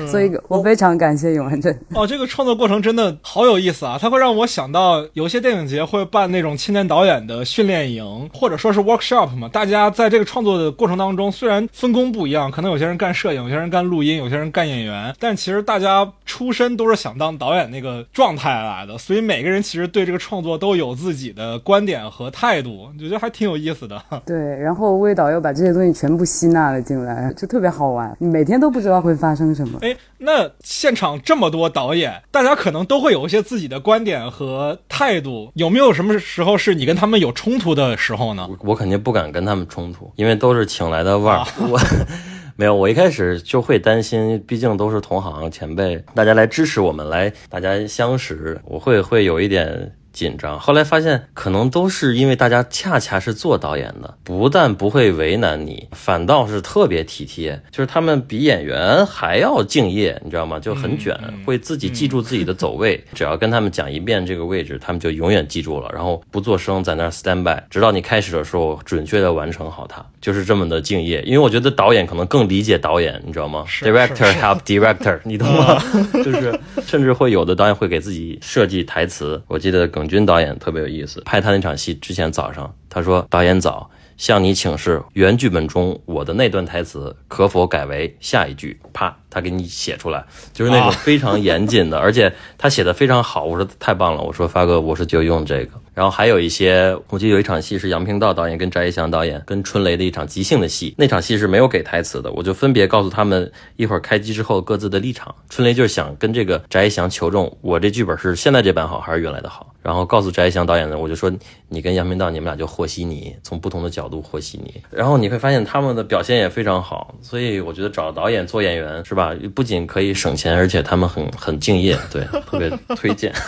[0.08, 1.80] 所以我非常感谢永安镇。
[1.94, 3.98] 哦，这个创作过程真的好有意思啊！
[4.02, 9.50] 它会让我想到，有些电影节会办那种青年导演的训练营，或者说是 workshop 嘛。
[9.50, 24.02] 大家在这个创作的过程当中，虽然分工不一样，可能有些人干摄影，有些人干录音，有些人干演员，但其实大家出身都是想当导演那个状态来的，所以每个人其实对这个创作都有自己的观点和态度，我觉得还挺有意思的。
[24.26, 28.16] 对，然后魏导又把这些东西全部吸纳了进来，就特别好玩。
[28.20, 29.80] 你每天都不知道会发生什么。
[29.82, 38.48] 哎，那现场这么多导演，大家可能都会有一些自己的观点和态度，有没有什么时候是你跟他们有冲突的时候呢？
[38.50, 41.46] 我我肯定不敢跟他们冲突，因为都是请来的腕儿。
[41.70, 41.80] 我
[42.58, 49.96] 没有，我一开始就会担心，毕竟都是同行前辈，大家来支持我们，来大家相识，我会会有一点。
[50.12, 60.60] 紧张，后来发现可能都是因为大家恰恰是做导演的，不但不会为难你，反倒是特别体贴，就是他们比演员还要敬业，你知道吗？
[60.60, 71.22] 就很卷，会自己记住自己的走位，只要跟他们讲一遍这个位置，他们就永远记住了，然后不做声，在那儿 stand by，直到你开始的时候准确的完成好它，就是这么的敬业。
[71.22, 75.82] 因为我觉得导演可能更理解导演，你知道吗？Director help director，你懂吗？
[76.24, 79.90] 就是甚至会有的导演会给自己设计台词，我记得。
[80.02, 83.88] 耿军导演特别有意思，拍他那场戏之前早上，他说：“导演早，
[84.18, 93.44] 向你请示，原剧本中我的那段台词可否改为下一句？”啪，他给你写出来，就是那种非常严谨的，而且他写的非常好。
[93.44, 95.80] 我说太棒了，我说发哥，我说就用这个。
[96.02, 105.36] 然后还有一些，我记得有一场戏是杨平道导演跟翟一翔导演跟春雷的一场即兴的戏，那场戏是没有给台词的，我就分别告诉他们一会儿开机之后各自的立场。
[105.48, 109.72] 春雷就是想跟这个翟一翔求证，我这剧本是现在这版好还是原来的好。
[109.84, 111.32] 然后告诉翟一翔导演呢，我就说
[111.70, 114.74] 你跟杨平道你们俩就和稀泥，从不同的角度和稀泥。
[114.90, 119.36] 然后你会发现他们的表现也非常好，所以我觉得找导演做演员是吧？
[119.54, 123.32] 不仅可以省钱，而且他们很很敬业，对，特别推荐。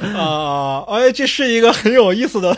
[0.16, 2.56] 啊，哎，这是一个很有意思的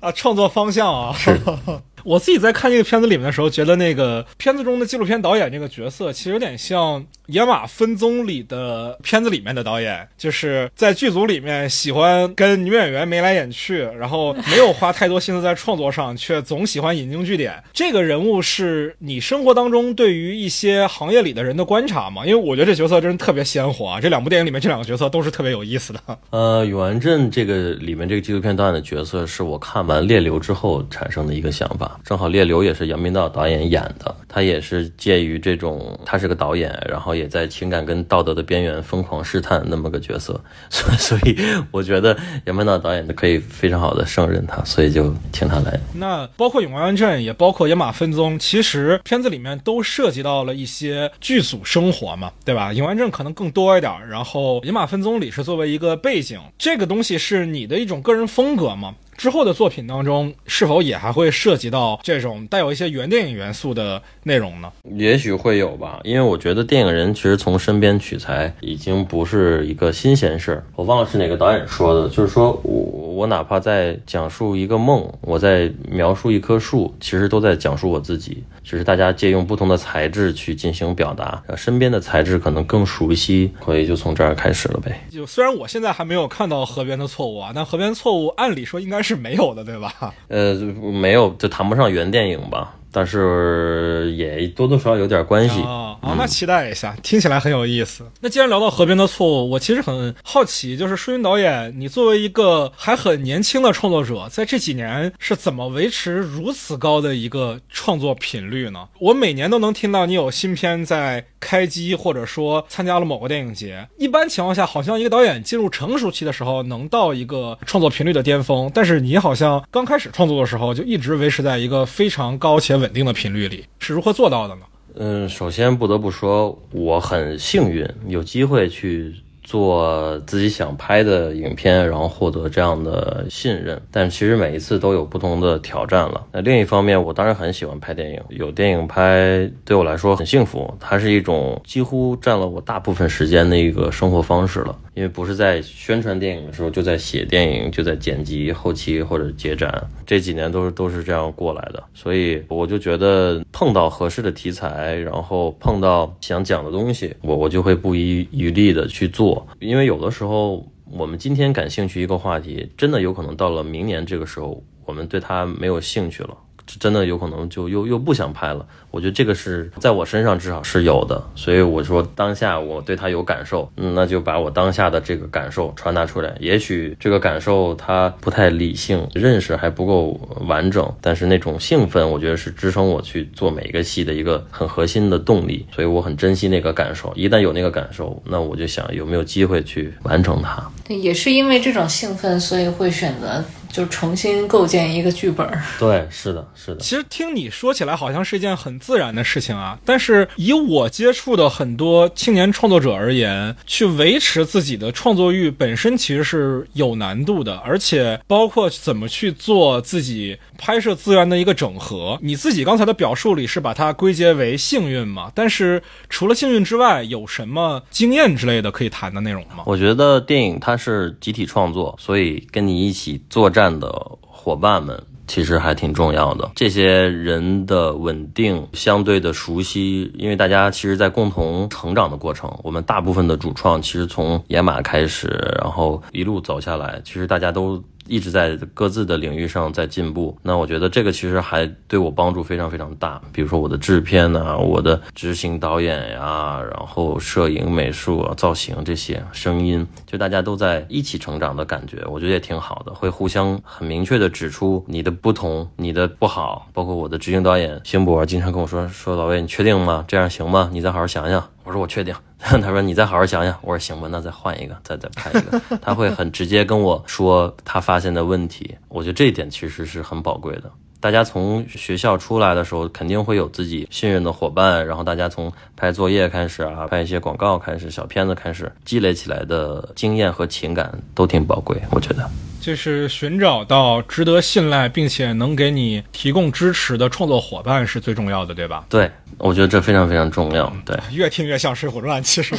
[0.00, 1.14] 啊创作方向啊。
[1.16, 1.40] 是。
[2.04, 17.62] 我自己在看这个片子里面的时候，觉得那个片子中的纪录片导演这个角色，其实有点像《野马分鬃》里的片子里面的导演，就是在剧组里面喜欢跟女演员眉来眼去，然后没有花太多心思在创作上，却总喜欢引经据典。
[17.72, 22.26] 这个人物是你生活当中对于一些行业里的人的观察吗？
[22.26, 24.00] 因为我觉得这角色真是特别鲜活啊！
[24.00, 26.00] 这两部电影里面这两个角色都是特别有意思的。
[26.30, 31.91] 呃，永安镇这个里面这个纪录片导演的角色，是我看完《猎流》之后产生的一个想法。
[32.04, 41.36] 正好《烈流》也是杨明道导演演的，他也是介于这种，他是个导演，然后也在情感跟道德的边缘疯狂试探那么个角色，所以所以
[41.70, 42.16] 我觉得
[42.46, 45.78] 杨明道导演可以非常好的胜任他，所以就请他来。
[45.94, 52.72] 那包括永安镇，也包括野马分鬃，其实片子里面都涉及到了一些剧组生活嘛，对吧？
[52.72, 58.94] 永安镇可能更多一点，然后野马分鬃里是作为一个背景，这个东西是你的一种个人风格吗？
[59.22, 64.72] 之后的作品当中，是否也还会涉及到这种带有一些原电影元素的内容呢？
[64.96, 70.64] 也许会有吧，因为我觉得电影人其实从身边取材已经不是一个新鲜事儿。
[70.74, 78.42] 我忘了是哪个导演说的，就是说我我哪怕在讲述一个梦，我在描述一棵树，其实都在讲述我自己。
[78.64, 85.00] 只是大家借用不同的材质去进行表达，呃身边的材质可能更熟悉，所以就从这儿开始了呗。
[85.10, 89.92] 就虽然我现在还没有看到河边的错误啊，但河边错误按理说应该是是没有的，对吧？
[90.28, 95.60] 呃，没有，就谈不上原电影吧，但是也多多少少有点关系。
[95.62, 98.04] 哦，好，那期待一下，听起来很有意思。
[98.20, 108.86] 那既然聊到河边的错误，我其实很好奇，就是舒云导演，你作为一个还很年轻的创作者，在这几年是怎么维持如此高的一个创作频率呢？
[109.00, 113.88] 我每年都能听到你有新片在开机，或者说参加了某个电影节。
[113.98, 124.62] 一般情况下，好像一个导演进入成熟期的时候能到一个创作频率的巅峰，但是你好像刚开始创作的时候就一直维持在一个非常高且稳定的频率里，是如何做到的呢？
[124.96, 129.14] 嗯，首先不得不说，我很幸运，有机会去
[129.52, 133.78] 做自己想拍的影片，然后获得这样的信任。
[133.90, 136.26] 但其实每一次都有不同的挑战了。
[136.32, 144.74] 那另一方面，我当然很喜欢拍电影，有电影拍对我来说很幸福，它是一种几乎占了我大部分时间的一个生活方式了。
[144.94, 149.70] 因为不是在宣传电影的时候，就在写电影，就在剪辑、后期或者结展，
[150.06, 151.82] 这几年都是都是这样过来的。
[151.92, 159.41] 所以我就觉得碰到合适的题材，然后碰到想讲的东西，我我就会不遗余力的去做。
[159.60, 166.36] 因为有的时候我们今天感兴趣一个话题，真的有可能到了明年这个时候，我们对它没有兴趣了。
[166.78, 176.34] 真的有可能就又又不想拍了，我觉得这个是在我身上至少是有的，所以我说当下我对他有感受，嗯，那就把我当下的这个感受传达出来。
[176.40, 187.12] 也许这个感受它不太理性，认识还不够完整，但是那种兴奋，我觉得是支撑我去做每一个戏的一个很核心的动力，所以我很珍惜那个感受。
[187.14, 190.62] 一旦有那个感受，那我就想有没有机会去完成它。
[190.86, 193.42] 对，也是因为这种兴奋，所以会选择
[193.72, 195.48] 就重新构建一个剧本。
[195.78, 196.80] 对，是的，是的。
[196.80, 212.18] 其实听你说起来好像是一件很自然的事情啊，但是以我接触的很多青年创作者而言，去维持自己的创作欲本身其实是有难度的，而且包括怎么去做自己拍摄资源的一个整合。
[212.22, 215.30] 你自己刚才的表述里是把它归结为幸运嘛？
[215.34, 219.64] 但是除了幸运之外，有什么经验之类的可以谈的内容吗？
[219.66, 223.90] 我觉得电影它是集体创作，所以跟你一起作战的
[224.20, 224.98] 伙伴们。
[225.28, 237.82] 其实还挺重要的，这些人的稳定、相对的熟悉，因为大家其实，在共同成长的过程，我们大部分的主创其实从野马开始，然后一路走下来，其实大家都。
[238.06, 243.20] 一直在各自的领域上在进步，那我觉得这个其实还对我帮助非常非常大。
[243.32, 256.68] 比如说我的制片呐，我的执行导演呀，然后摄影、美术啊、造型这些，声音，就大家都在一起成长的感觉，我觉得也挺好的，会互相很明确的指出你的不同、你的不好。
[256.72, 260.04] 包括我的执行导演星博经常跟我说：“说老魏，你确定吗？
[260.08, 260.68] 这样行吗？
[260.72, 262.14] 你再好好想想。”我说：“我确定。
[262.38, 268.76] ”他说：“你再好好想想。”我说：“行吧，那再换一个，再再拍一个。”他会很直接跟我说他发现的问题。
[268.88, 270.70] 我觉得这一点其实是很宝贵的。
[271.00, 281.76] 大家从学校出来的时候，肯定会有自己信任的伙伴，然后大家从拍作业开始啊，拍一些广告开始，小片子开始，积累起来的经验和情感都挺宝贵。
[281.90, 282.28] 我觉得。
[282.62, 288.84] 就是寻找到值得信赖并且能给你提供支持的创作伙伴是最重要的，对吧？
[288.88, 290.72] 对，我觉得这非常非常重要。
[290.86, 292.54] 对，越听越像《水浒传》，其实。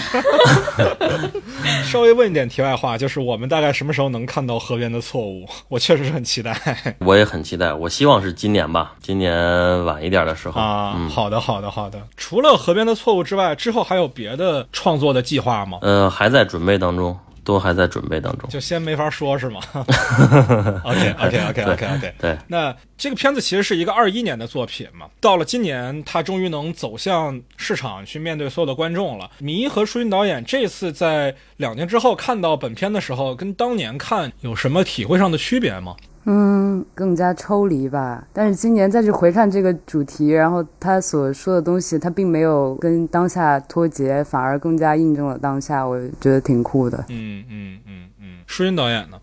[1.86, 5.48] 稍微问一点题外话，就是我们大概什么时候能看到河边的错误？
[5.70, 6.96] 我确实是很期待。
[7.00, 11.08] 我也很期待，我希望是今年吧，今年晚一点的时候啊。
[11.10, 12.02] 好的，好的，好的。
[12.18, 15.78] 除了河边的错误之外，之后还有别的创作的计划吗？
[15.82, 17.18] 呃，还在准备当中。
[17.44, 19.60] 都还在准备当中，就先没法说，是吗？
[20.84, 22.14] OK OK OK OK OK。
[22.20, 29.30] 对，那这个片子其实是一个二一年的作品嘛，到了今年，它终于能走向市场去面对所有的观众了。
[29.40, 35.96] 迷和舒云导演这次在两年之后看到本片的时候，跟当年看有什么体会上的区别吗？
[36.26, 38.26] 嗯，更加抽离吧。
[38.34, 45.86] 但是今年再去回看这个主题，然后他所说的东西，他并没有跟当下脱节，反而更加印证了当下。
[45.86, 46.98] 我觉得挺酷的。
[47.10, 49.18] 嗯嗯嗯嗯，舒云导演呢？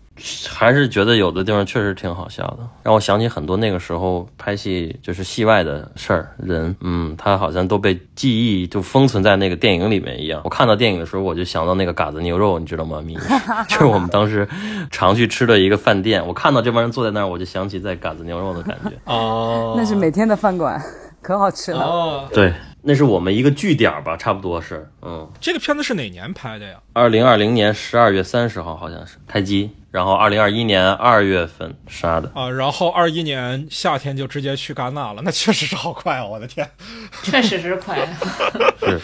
[0.47, 10.41] 还是觉得有的地方确实挺好笑的，让我想起很多那个时候拍戏就是戏外的事儿人，嗯，他好像都被记忆就封存在那个电影里面一样。
[10.43, 13.01] 我看到电影的时候，我就想到那个嘎子牛肉，你知道吗？
[13.01, 13.17] 米
[13.67, 14.47] 就是我们当时
[14.91, 16.25] 常去吃的一个饭店。
[16.27, 18.91] 我看到这帮人坐在那儿，我就想起在嘎子牛肉的感觉。
[19.11, 20.79] 哦，那是每天的饭馆。
[21.23, 22.27] 可好吃了哦！
[22.33, 22.51] 对，
[22.81, 26.77] 那是我们一个据点吧，差不多是，嗯，这个片子是哪年拍的呀？
[26.93, 32.31] 二零二零年十二月三十号好像是开机，然后二零二一年二月份杀的。
[32.33, 36.25] 啊，然后二一年夏天就直接去戛纳了， 那确实是好快啊！
[36.25, 36.65] 我的天，
[37.23, 37.97] 确实是快。
[38.79, 38.99] 是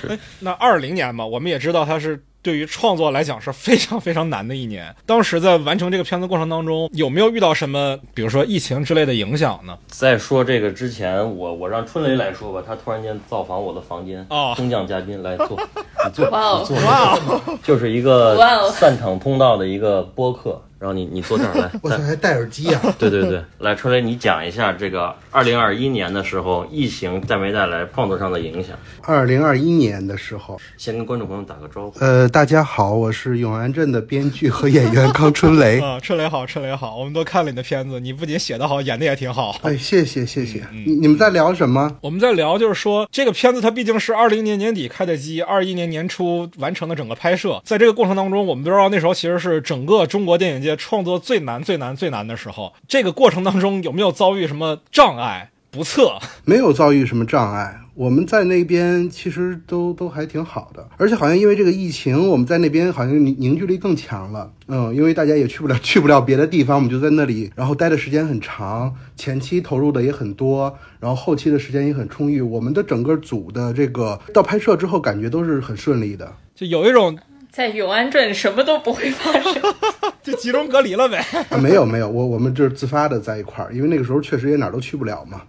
[0.00, 4.94] 是， 那二零年嘛，我们也知道他是对于创作来讲是非常非常难的一年。
[5.04, 9.76] 当时在完成这个片子过程当中，有没有遇到什么，比如说疫情之类的影响呢？
[9.88, 14.54] 在说这个之前，我我让春雷来说吧，他突然间造访我的房间，哦。
[14.56, 15.48] 空降嘉宾来坐，
[16.04, 18.36] 你坐，你坐， 哇哦，就是一个
[18.70, 22.80] 散场通道的一个播客，然后你你坐这儿来， 我操，还戴耳机啊！
[22.98, 28.76] 对对对，来春雷，你讲一下这个二零二一年的时候，疫情带没带来创作上的影响？
[29.02, 31.98] 二零二一年的时候，先跟观众朋友打个招呼。
[31.98, 35.80] 呃，大家好，我是永安镇的编剧和演员康春雷。
[35.82, 39.56] 啊，春雷好，春雷好，我们都看了你的片子，你不仅写得好，演的也挺好。
[39.62, 40.62] 哎，谢谢谢谢。
[40.72, 41.96] 你你们在聊什么？
[42.00, 52.72] 我们在聊，就是说这个片子它毕竟是二零年年底开的机，二一年年初完成的整个拍摄，在这个过程当中，我们都知道那时候其实是整个中国电影界创作最难、最难、最难的时候。
[52.86, 56.18] 这个过程当中有没有遭遇什么障碍、不测？
[56.44, 57.80] 没有遭遇什么障碍。
[57.94, 64.52] 我们在那边其实都都还挺好的，而且好像因为这个疫情，我们在那边好像凝凝聚力更强了。
[64.68, 72.40] 嗯，因为大家也去不了 去不了别的地方，我们就在那里，然后待的时间很长，前期投入的也很多，然后后期的时间也很充裕。
[72.40, 76.32] 我们的整个组的这个到拍摄之后，感觉都是很顺利的。
[76.54, 77.18] 就有一种
[77.58, 79.60] 在永安镇什么都不会发生。
[80.22, 81.18] 就集中隔离了呗。
[81.50, 85.42] 啊，没有没有，我我们就是自发的在一块儿，因为那个时候确实也哪儿都去不了嘛。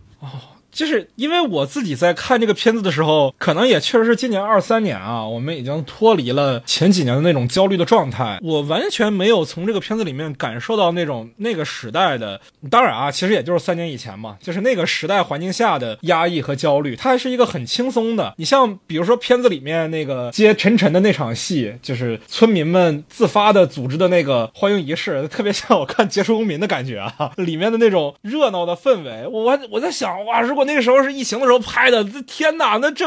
[0.71, 8.39] 就是因为我自己在看这个片子的时候，可能也确实是今年二三年啊，我们已经脱离了前几年的那种焦虑的状态。
[8.41, 12.39] 我完全没有从这个片子里面感受到那种那个时代的，
[12.69, 18.33] 当然啊，其实也就是三年以前嘛，就是那个时代环境下的压抑和焦虑，它还是一个很轻松的。
[18.37, 29.27] 你像比如说片子里面那个接陈晨的那场戏，就是村民们自发的组织的那个欢迎仪式，特别像我看《杰出公民》的感觉啊，里面的那种热闹的氛围。
[29.27, 33.05] 我我在想，哇，如果我那个时候是疫情的时候拍的，天哪，那这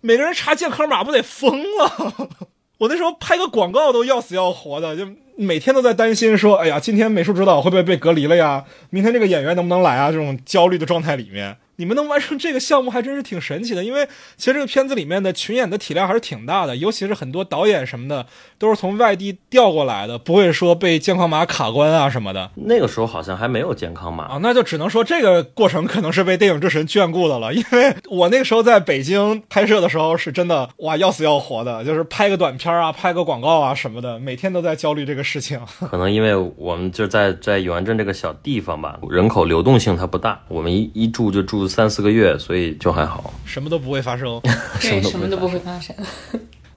[0.00, 2.28] 每个人查健康码不得疯了？
[2.78, 8.64] 我那时候拍个广告都要死要活的，就每天都在担心说，哎呀，今天美术指导会不会被隔离了呀？
[8.90, 10.10] 明天这个演员能不能来啊？
[10.10, 11.56] 这种焦虑的状态里面。
[11.80, 14.06] 你们能完成这个项目还真是挺神奇的，因为
[14.36, 18.26] 其实这个片子里面的群演的体量还是挺大的，尤其是很多导演什么的
[18.58, 35.58] 都是从外地调过来的，不会说被健康码卡关啊什么的那个时候好像还没有健康码，啊，那就只能说这个过程可能是被电影之神眷顾的了，因为我那个时候在北京拍摄的时候是真的哇要死要活的，就是拍个短片啊，拍个广告啊什么的，每天都在焦虑这个事情。
[35.90, 43.32] 可能因为我们就在在永安镇这个小地方吧，人口流动性它不大，我们一一住就住三四个月，所以就还好。
[43.44, 44.40] 什么都不会发生。
[44.80, 45.94] 对，什么都不会发生。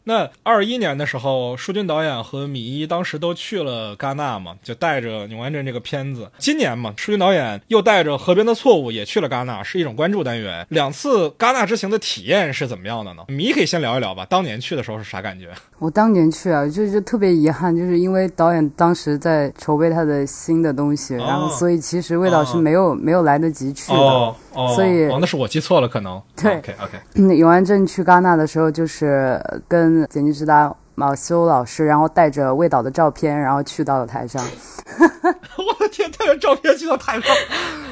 [0.06, 6.30] 那二一年的时候，舒军导演和米一当时都去了戛纳嘛，就带着《永安镇》这个片子。
[6.38, 10.68] 今年嘛，舒军导演又带着《河边的错误》也去了戛纳，是一种关注单元。
[10.68, 13.24] 两次戛纳之行的体验是怎么样的呢？
[13.30, 15.48] 米可以先聊一聊吧，当年去的时候是啥感觉？
[15.80, 23.98] 我当年去啊，就就特别遗憾，就是因为导演当时在筹备他的新的东西，然后所以其实味道是没有、没有来得及去的。
[23.98, 26.22] 哦哦，所以哦，那是我记错了，可能。
[26.36, 34.44] 对 OK OK，嗯，永安镇去戛纳的时候，就是跟剪辑指导马修老师，然后带着魏导的照片，然后去到了台上。
[35.58, 37.36] 我的天，带着照片去到台上，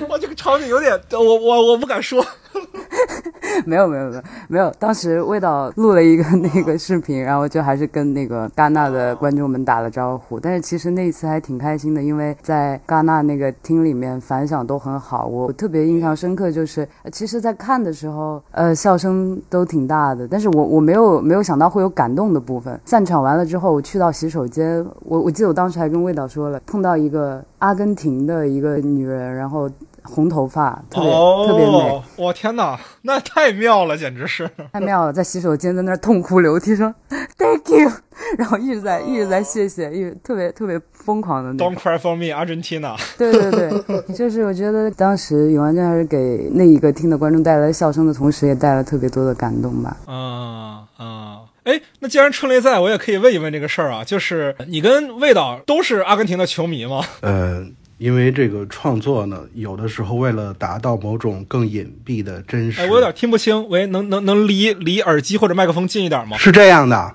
[0.09, 2.23] 哇，这个场景有点，我我我不敢说。
[3.65, 10.39] 没有没有没有没有，当时味道录了一个那个视频，然后就还是跟那个戛纳的观众们打了招呼。
[10.39, 15.25] 但是其实那一次还挺开心的，因为在戛纳那个厅里面反响都很好。
[15.25, 22.79] 我特别印象深刻，就是呃其实，在看的时候，呃，笑声都挺大的，但是我我没有没有想到会有感动的部分。
[22.85, 29.69] 散场完了之后，我去到洗手间，我我记得我当时还跟味道说了，碰到一个阿根廷的一个女人，然后
[30.03, 31.71] 红头发，特别、特别美。
[31.71, 34.49] 哦，我天哪，那太妙了，简直是。
[34.73, 36.93] 太妙了，在洗手间在那儿痛哭流涕说
[37.37, 37.89] “thank you”，
[38.37, 41.77] 然后一直在一直在谢谢，一直特别特别疯狂的那种 Don't。
[41.77, 42.95] cry for me, Argentina。
[43.17, 49.97] 对对对，就是我觉得当时永安镇还是给那一个听的观众带来笑声的同时，也带来特别多的感动吧。
[50.07, 51.37] 嗯嗯！
[51.63, 57.03] 哎，那既然春雷在，我也可以问一问这个事儿啊，就是你跟魏导都是阿根廷的球迷吗？
[57.21, 57.63] 呃，
[58.01, 66.35] 因为这个创作呢，有的时候为了达到某种更隐蔽的真实，哎，我有点听不清，喂，能能能离离耳机或者麦克风近一点吗？
[66.35, 67.13] 是这样的，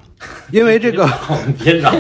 [0.53, 1.05] 因为这个
[1.59, 1.93] 别嚷，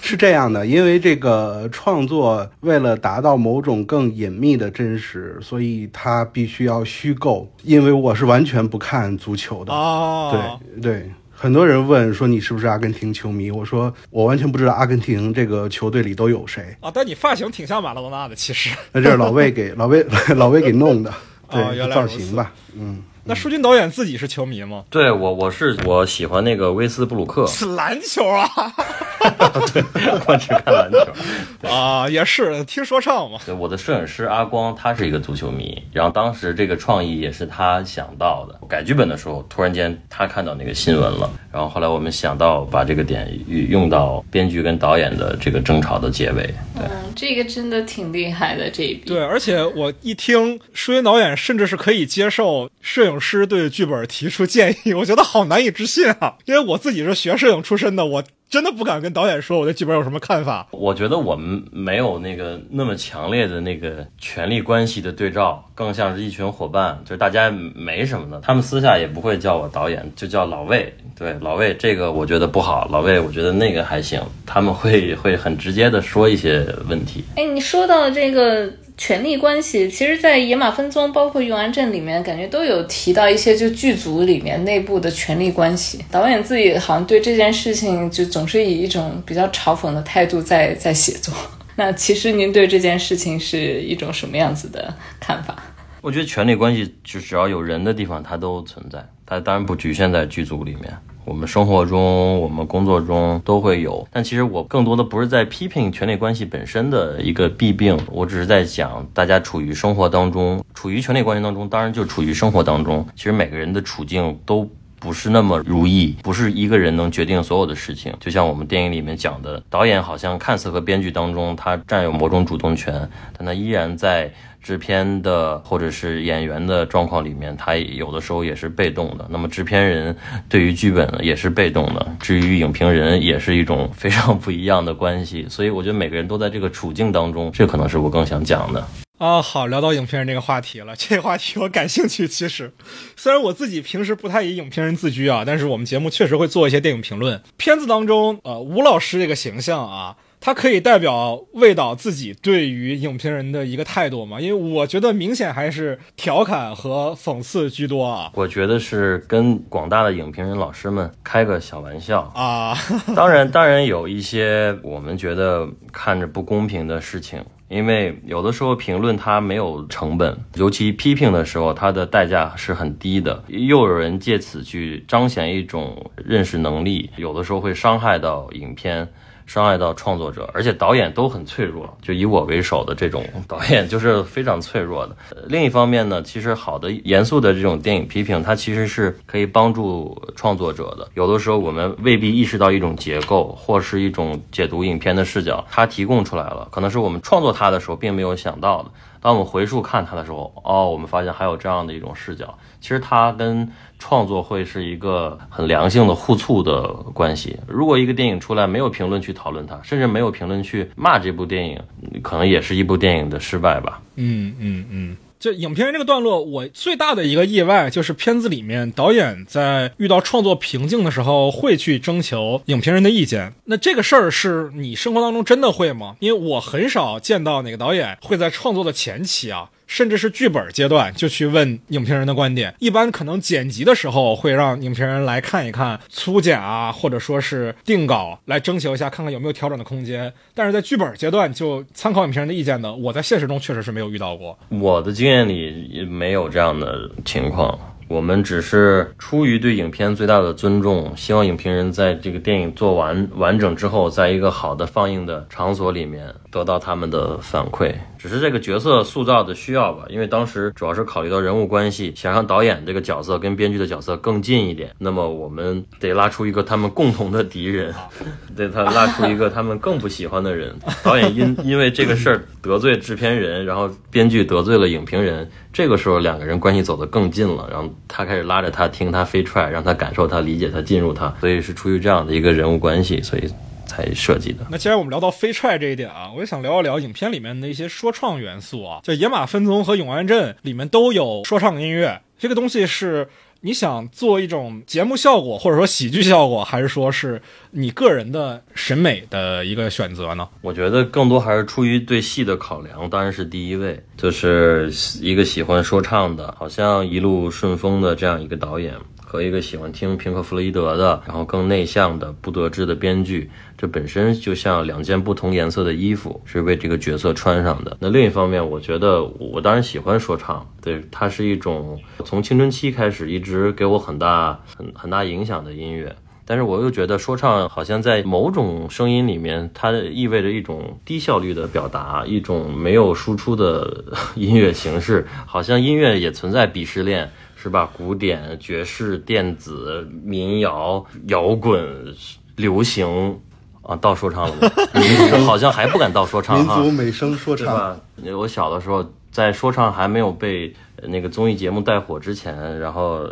[0.00, 7.52] 是这样的，因为这个创作为了达到某种更隐秘的真实，所以它必须要虚构。
[7.64, 11.10] 因为我是完全不看足球的，哦，对对。
[11.42, 13.50] 很多人问说你是不是阿根廷球迷？
[13.50, 16.76] 我说我完全不知道阿根廷这个球队里都有谁。
[16.78, 18.70] 啊，但你发型挺像马拉多纳的，其实。
[18.94, 21.12] 那这是老魏给老魏 老魏给弄的，
[21.50, 23.02] 对，造哦原来如此型吧，嗯。
[23.24, 24.84] 那舒军导演自己是球迷吗？
[24.88, 28.48] 对我我是我喜欢那个威斯布鲁克，是篮球啊
[30.26, 31.68] 我只看篮球。
[31.68, 33.38] 啊，也是听说唱嘛。
[33.46, 38.58] 对，我的摄影师阿光，他是一个足球迷，然后当时这个创意也是他想到的。
[38.68, 46.42] 改剧本的时候，突然间他看到那个新闻了，然后后来我们想到把这个点用到编剧跟导演的这个争吵的结尾。
[46.74, 49.04] 对，嗯，这个真的挺厉害的这一笔。
[49.06, 56.34] 对，而且我一听舒云导演甚至是可以接受摄影师对剧本提出建议，我觉得好难以置信啊！
[56.46, 60.66] 因为我自己是学摄影出身的，我真的不敢跟导演说我对剧本有什么看法。
[60.72, 68.42] 我觉得我们没有那个那么强烈的那个权力关系的对照，更像是一群伙伴，就是大家没什么的。
[68.42, 70.94] 他们私下也不会叫我导演，就叫老魏。
[71.18, 74.20] 对，老魏这个我觉得不好，老魏我觉得那个还行。
[74.44, 77.24] 他们会会很直接的说一些问题。
[77.36, 78.70] 哎，你说到这个
[79.04, 85.98] 权力关系，其实，在《野马分鬃》包括《永安镇》里面，感觉都有提到一些就剧组里面内部的权力关系。
[86.08, 91.34] 导演自己好像对这件事情就总是以一种比较嘲讽的态度在在写作。
[91.74, 95.60] 那其实您对这件事情是一种什么样子的看法？
[96.00, 99.04] 我觉得权力关系就只要有人的地方，它都存在。
[99.26, 104.06] 它当然不局限在剧组里面，我们生活中、我们工作中都会有。
[104.10, 113.06] 但其实我更多的不是在批评权力关系本身的一个弊病，我只是在讲大家处于生活当中，处于权力关系当中，当然就处于生活当中。
[113.14, 114.68] 其实每个人的处境都。
[115.02, 118.14] 不是那么如意，不是一个人能决定所有的事情。
[118.20, 124.32] 就像我们电影里面讲的，导演好像看似和编剧当中他占有某种主动权，但他依然在
[124.62, 129.26] 制片的或者是演员的状况里面，他有的时候也是被动的。
[129.28, 130.16] 那么制片人
[130.48, 135.44] 对于剧本也是被动的，至于影评人也是一种非常不一样的关系。
[135.48, 138.86] 所以我觉得每个人都在这个处境当中，这可能是我更想讲的。
[139.22, 142.26] 啊，好，聊到影评人这个话题了， 这个话题我感兴趣。
[142.26, 142.72] 其实，
[143.16, 147.40] 虽然我自己平时不太以影评人自居啊，但是我们节目确实会做一些电影评论。
[147.56, 154.40] 片子当中，呃，吴老师这个形象啊，他可以代表魏导自己对于影评人的一个态度吗？
[154.40, 158.32] 因为我觉得明显还是调侃和讽刺居多啊。
[158.34, 162.76] 我觉得是跟广大的影评人老师们开个小玩笑啊。
[163.14, 167.40] 当然，当然有一些我们觉得看着不公平的事情。
[167.72, 173.42] 因为有的时候评论它没有成本，尤其批评的时候，它的代价是很低的。
[173.48, 179.08] 又有人借此去彰显一种认识能力，有的时候会伤害到影片。
[179.46, 185.16] 伤害到创作者，而且导演都很脆弱，就以我为首的这种导演就是非常脆弱的。
[185.46, 191.08] 另一方面呢，其实好的、严肃的这种电影批评，它其实是可以帮助创作者的。
[191.14, 198.90] 有的时候我们未必意识到一种结构或是一种解读影片的视角，它提供出来了，可能是我们创作它的时候并没有想到的。
[199.22, 202.52] 当我们回溯看它的时候，哦，我们发现还有这样的一种视角。
[202.80, 203.66] 其实它跟
[204.00, 207.56] 创作会是一个很良性的互促的关系。
[207.68, 211.80] 如果一个电影出来没有评论去讨论它，甚至没有评论去骂这部电影，
[212.20, 214.02] 可能也是一部电影的失败吧。
[214.16, 215.16] 嗯嗯嗯。
[215.42, 223.52] 就影片这个段落，我最大的一个意外就是片子里面导演在遇到创作瓶颈的时候会去征求影评人的意见。
[223.64, 226.14] 那这个事儿是你生活当中真的会吗？
[226.20, 229.68] 因为我很少见到哪个导演会在创作的前期啊。
[229.86, 240.32] 甚至是剧本阶段就去问影评人的观点，一般可能剪辑的时候会让影评人来看一看粗剪啊，或者说是定稿来征求一下，看看有没有调整的空间。
[240.54, 244.58] 但是在剧本阶段就参考影评人的意见的，我在现实中确实是没有遇到过。
[244.68, 247.78] 我的经验里也没有这样的情况。
[248.08, 257.94] 我们只是出于对影片最大的尊重，希望影评人在这个电影做完完整之后，在一个好的放映的场所里面得到他们的反馈。
[258.22, 264.90] 只是这个角色塑造的需要吧，因为当时主要是考虑到人物关系，想让导演这个角色跟编剧的角色更近一点。
[264.96, 267.92] 那么我们得拉出一个他们共同的敌人，
[268.54, 270.72] 得他拉出一个他们更不喜欢的人。
[271.02, 275.50] 导演因因为这个事儿得罪制片人，然后编剧得罪了影评人。
[275.72, 283.48] 这个时候两个人关系走得更近了，然后他开始拉着他听他飞踹，让他感受他、理解他、进入他，所以是出于这样的一个人物关系，所以
[283.92, 284.66] 才设计的。
[284.70, 293.28] 那既然我们聊到飞踹这一点啊，我也想聊一聊影片里面的一些说唱元素啊，就《野马分鬃》和《永安镇》里面都有说唱音乐，这个东西是。
[293.64, 297.40] 你想做一种节目效果，或者说喜剧效果，还是说是
[297.70, 300.48] 你个人的审美的一个选择呢？
[300.62, 308.96] 我觉得更多还是出于对戏的考量，当然是第一位，就是一个喜欢说唱的，好像一路顺风的这样一个导演。
[309.32, 317.96] 和一个喜欢听平克·弗洛伊德的，然后更内向的、不得志的编剧，这本身就像两件不同颜色的衣服，是为这个角色穿上的。
[317.98, 326.14] 那另一方面，我觉得我当然喜欢说唱，对它是一种从青春期开始一直给我很大、很很大影响的音乐。
[326.44, 334.04] 但是我又觉得说唱好像在某种声音里面，它意味着一种低效率的表达，一种没有输出的
[334.34, 337.30] 音乐形式，好像音乐也存在鄙视链。
[337.62, 337.88] 是吧？
[337.96, 342.12] 古典、爵士、电子、民谣、摇滚、
[342.56, 343.38] 流行，
[343.82, 344.68] 啊，到说唱了吗？
[345.46, 346.80] 好像还不敢到说唱哈。
[346.80, 347.96] 民族美声说唱，
[348.36, 349.08] 我小的时候。
[349.32, 353.26] 在说唱还没有被那个综艺节目带火之前，然后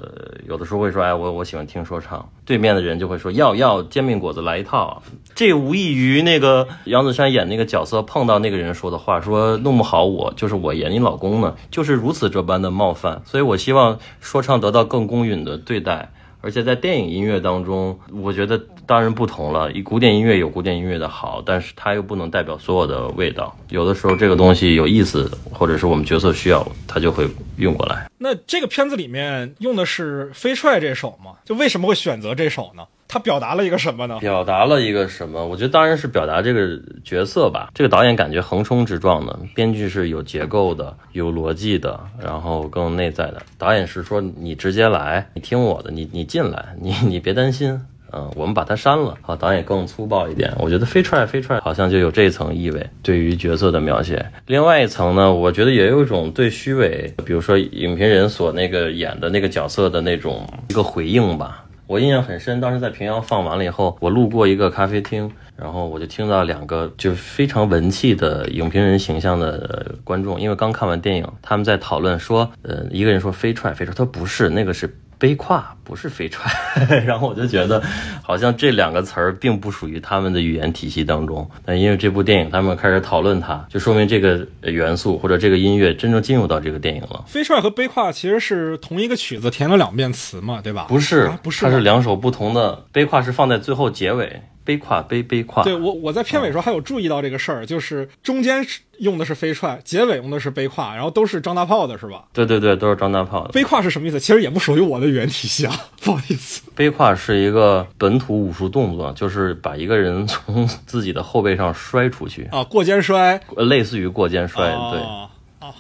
[0.49, 2.31] 有的时候会说，哎，我我喜欢听说唱。
[2.47, 5.03] 对面的人就会说，要要煎饼果子来一套。
[5.35, 13.21] 这无异于那个杨子姗演那个角色碰到那个人说的话，说弄不好我就是我演你老公呢，就是如此这般的冒犯。
[13.27, 16.11] 所以我希望说唱得到更公允的对待。
[16.43, 19.71] 而且在电影音乐当中，我觉得当然不同了。
[19.73, 23.55] 以古典音乐有古典音乐的好，但是它又不能代表所有的味道。
[23.69, 28.11] 有的时候这个东西有意思，或者是我们角色需要，它就会运过来。
[28.17, 31.33] 那这个片子里面用的是《飞踹》这首吗？
[31.45, 32.85] 就为什么会选择这首呢？
[33.13, 34.21] 他表达了一个什么呢？
[34.21, 35.45] 表达了一个什么？
[35.45, 37.69] 我觉得当然是表达这个角色吧。
[37.75, 43.43] 这个导演感觉横冲直撞的，编剧是有结构的、有逻辑的，然后更内在的。
[43.59, 47.81] 导演是说你直接来，你听我的，你你进来，你你别担心，
[48.13, 49.19] 嗯，我们把它删了。
[49.23, 50.55] 好，导演更粗暴一点。
[50.61, 54.25] 我觉得飞踹飞踹好像就有这一层意味，对于角色的描写。
[54.47, 61.65] 另外一层呢，我觉得也有一种对虚伪，比如说影评人所那个演的那个角色的那种一个回应吧。
[61.91, 74.89] 我印象很深，当时在平遥放完了以后，我路过一个咖啡厅，然后我就听到两个就非常文气的影评人形象的观众，因为刚看完电影，他们在讨论说，呃，一个人说飞踹飞踹，他说不是，那个是。
[75.21, 76.51] 悲跨不是飞踹，
[77.07, 77.81] 然后我就觉得，
[78.23, 81.49] 好像这两个词儿并不属于他们的语言体系当中。
[81.63, 87.23] 但因为这部电影，他们开始讨论它，就说明这个元素或者这个音乐真正进入到这个电影了。
[87.27, 90.87] 飞踹和背胯其实是同一个曲子填了两遍词嘛，对吧？
[90.89, 92.83] 不是，不是，它是两首不同的。
[92.91, 94.41] 背胯是放在最后结尾。
[94.71, 98.65] 背胯背背胯，对我我在片尾时候还有注意到这个事儿，就是中间
[98.99, 102.25] 用的是飞踹，结尾用的是背胯，然后都是张大炮的是吧？
[102.33, 103.51] 对对对，都是张大炮的。
[103.51, 104.21] 背胯是什么意思？
[104.21, 106.63] 其实也不属于我的语言体系啊，不好意思。
[106.77, 115.01] 背胯是一个本土武术动作，就是把一个人从自己的后背上摔出去啊，过肩摔，类似于过肩摔，对。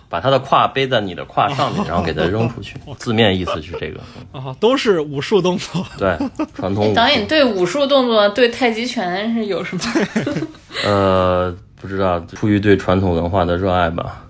[0.09, 2.77] 把他的胯背在你的胯上面， 然后给他扔出去。
[2.99, 4.01] 字面意思是这个
[4.33, 5.85] 啊，都是武术动作。
[5.99, 6.17] 对，
[6.55, 6.93] 传统。
[6.95, 9.83] 导演对武术动作、对太极拳是有什么？
[10.85, 14.25] 呃，不知道，出于对传统文化的热爱吧。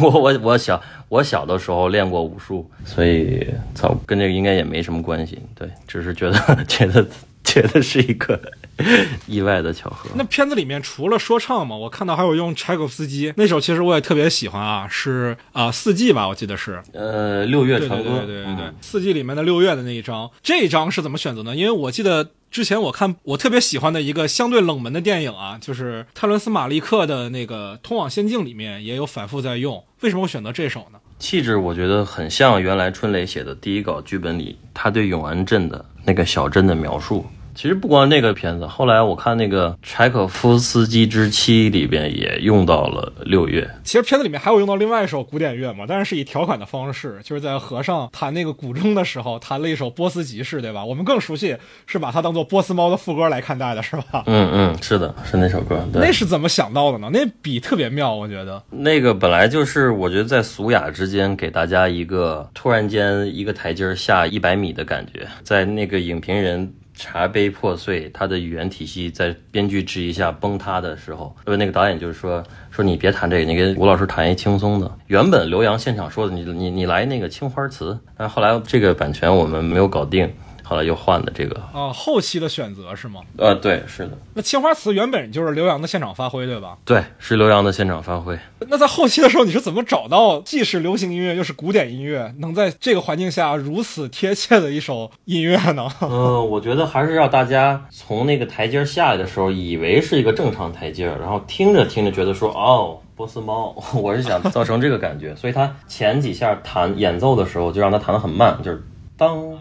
[0.00, 3.44] 我我我小我小的时候练过武术，所以
[3.74, 5.38] 操，跟这个应该也没什么关系。
[5.54, 7.04] 对，只是觉得觉得
[7.42, 8.40] 觉得是一个。
[9.26, 10.10] 意外的巧合。
[10.14, 21.54] 那片子里面除了说唱嘛，我看到还有用柴可夫斯基那首，其实我也特别喜欢啊，是啊四季吧，我记得是呃六月传歌，对对对对，四季里面的六月的那一张，这一章是怎么选择呢？
[21.54, 29.84] 因为我记得之前我看我特别喜欢的一个相对冷门的电影啊，就是泰伦斯马利克的那个《通往仙境》里面也有反复在用。
[30.00, 30.98] 为什么我选择这首呢？
[31.18, 37.26] 气质我觉得很像原来春雷写的第一稿剧本里他对永安镇的那个小镇的描述。
[37.58, 43.68] 其实不光那个片子，后来我看那个《柴可夫斯基之妻》里边也用到了六月。
[43.82, 50.84] 其实片子里面还有用到另外一首古典乐嘛，但是是以调侃的方式，就是在和尚弹那个古筝的时候弹了一首波斯吉士，对吧？
[50.84, 51.56] 我们更熟悉
[51.88, 54.22] 是把它当做波斯猫的副歌来看待的，是吧？
[54.26, 55.84] 嗯嗯，是的，是那首歌。
[55.92, 57.10] 那是怎么想到的呢？
[57.12, 58.62] 那笔特别妙，我觉得。
[58.70, 66.72] 那个本来就是，我觉得在俗雅之间给大家一个突然间一个台阶下一百米的感觉，在那个影评人。
[66.98, 72.42] 茶杯破碎，他的语言体系在编剧质疑下崩塌的时候，因为那个导演就是说
[72.72, 74.90] 说你别谈这个，你跟吴老师谈一轻松的。
[75.06, 80.28] 原本刘洋现场说的，你你你来那个青花瓷，但后来这个版权我们没有搞定。
[80.68, 83.22] 后来又换的这个啊，后期的选择是吗？
[83.38, 84.10] 呃，对，是的。
[84.34, 86.76] 那青花瓷原本就是刘洋的现场发挥，对吧？
[86.84, 88.38] 对，是刘洋的现场发挥。
[88.68, 95.88] 那在后期的时候，你是怎么找到既是流行音乐又是古典音乐，能在这个环境下如此贴切的一首音乐呢？
[96.02, 108.82] 嗯， 我觉得还是让大家从那个台阶下来的时候，以为是一个正常台阶，然后听着听着觉得说，哦，波斯猫， 我是想造成这个感觉，所以他前几下弹演奏的时候就让他弹得很慢，就是。
[109.16, 109.58] 当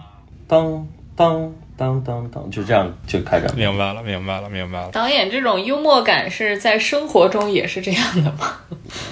[0.47, 0.87] 当
[1.17, 3.51] 当当当当，就这样就开展。
[3.55, 4.89] 明白了，明白了，明白了。
[4.91, 8.59] 导演这种幽默感是在生活中也是这样的吗？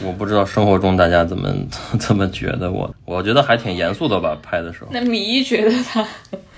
[0.04, 1.52] 我不知道生活中大家怎么
[2.00, 4.88] 怎么觉得我，我觉得还挺严肃的吧，拍的时候。
[4.92, 6.06] 那米一觉得他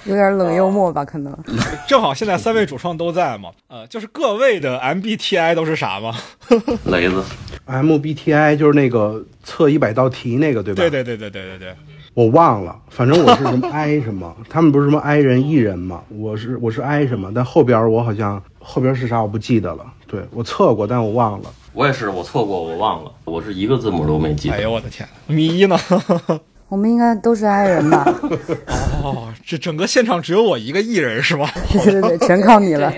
[0.03, 1.05] 有点冷幽默吧？
[1.05, 1.35] 可能
[1.87, 6.13] 正好现在三位主创都在嘛，呃，就是各位的 MBTI 都是啥吗？
[6.85, 7.23] 雷子
[7.65, 10.81] ，MBTI 就是那个测一百道题那个，对吧？
[10.81, 11.75] 对对对对对对对。
[12.18, 16.01] 我忘了，反正我是什么 I 什么，他们不是什么 I 人 E 人吗？
[16.09, 19.86] 我是我是 I 什么，但后边我好像后边是啥我不记得了。
[20.07, 21.49] 对我测过，但我忘了。
[21.74, 24.55] 我也是，我错过，我忘了，我是一个字母都没记得。
[24.55, 25.78] 哎呦我的天，米一呢？
[26.70, 28.03] 我们应该都是 I 人吧？
[29.03, 31.47] 哦，这整个现场只有我一个艺人是吗？
[31.72, 32.91] 对对对，全靠你了。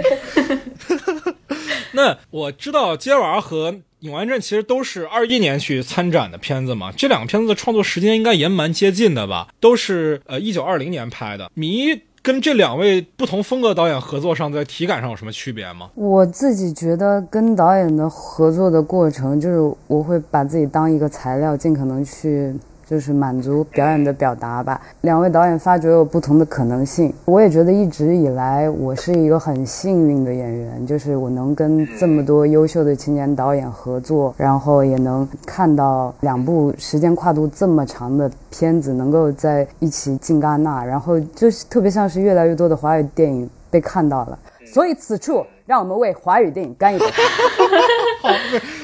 [1.91, 9.49] 那我知道《街娃》和《影完镇》其实都是二一年去参展的片子嘛，这两个片子的创作时间应该也蛮接近的吧？
[9.59, 11.51] 都是呃一九二零年拍的。
[11.53, 11.87] 迷
[12.21, 15.89] 跟这两位不同风格导演合作上，在体感上有什么区别吗？
[15.95, 22.53] 我自己觉得跟导演的合作的过程，就是我会把自己当一个材料，尽可能去
[22.89, 24.81] 就是满足表演的表达吧。
[25.01, 44.39] 两位导演发掘有不同的可能性，我也觉得一直以来我是一个很幸运的演员，就是我能跟这么多优秀的青年导演合作，然后也能看到两部时间跨度这么长的片子能够在一起进戛纳，然后就是特别像是越来越多的华语电影被看到了。
[44.65, 47.05] 所以此处，让我们为华语电影干一杯！
[48.21, 48.29] 好，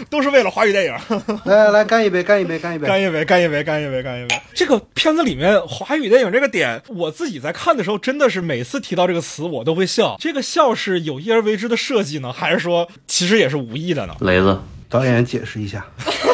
[0.09, 0.93] 都是为了华语电影，
[1.43, 2.87] 来来来，干一杯，干一杯，干一杯！
[2.87, 4.41] 干一杯，干一杯，干一杯，干一杯。
[4.53, 10.15] 这个片子里面华语电影这个点，我自己在看的时候，真的是每次提到这个词，我都会笑。
[10.19, 14.15] 这个笑是有意而为之的设计呢，还是说其实也是无意的呢？
[14.21, 14.57] 雷子，
[14.87, 15.85] 导演解释一下。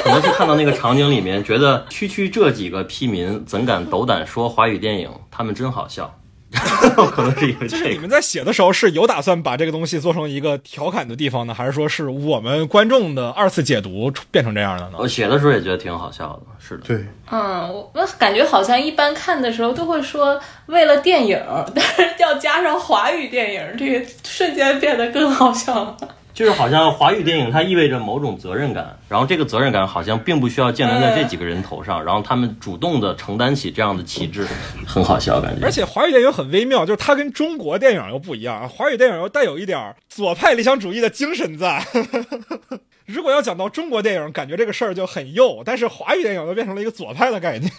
[0.03, 5.09] 可能是看到那个场景里面，觉得区区这几个屁民怎敢斗胆说华语电影？
[5.31, 6.20] 他们真好笑。
[7.11, 7.87] 可能是因为就是。
[7.91, 14.97] 你们在写的时候是有打算把这个东西做成一个调侃的地方呢，还是说是我们观众的二次解读变成这样的呢？
[14.97, 16.83] 我写的时候也觉得挺好笑的，是的。
[16.85, 21.41] 对，嗯，我我感觉好像一般看的时候都会说为了电影，
[21.75, 25.97] 但是要加上华语电影，这个瞬间变得更好笑了。
[26.33, 34.47] 就是好像华语电影它意味着某种责任感，然后这个责任感好像并不需要建立在这几个人头上，然后他们主动的承担起这样的旗帜，
[34.87, 35.65] 很好笑感觉。
[35.65, 41.85] 而且华语电影很微妙，就是它跟中国电影又不一样，华语电影又带有一点左派理想主义的精神在。
[43.05, 47.71] 如果要讲到中国电影，感觉这个事儿就很右，但是华语电影又变成了一个左派的概念，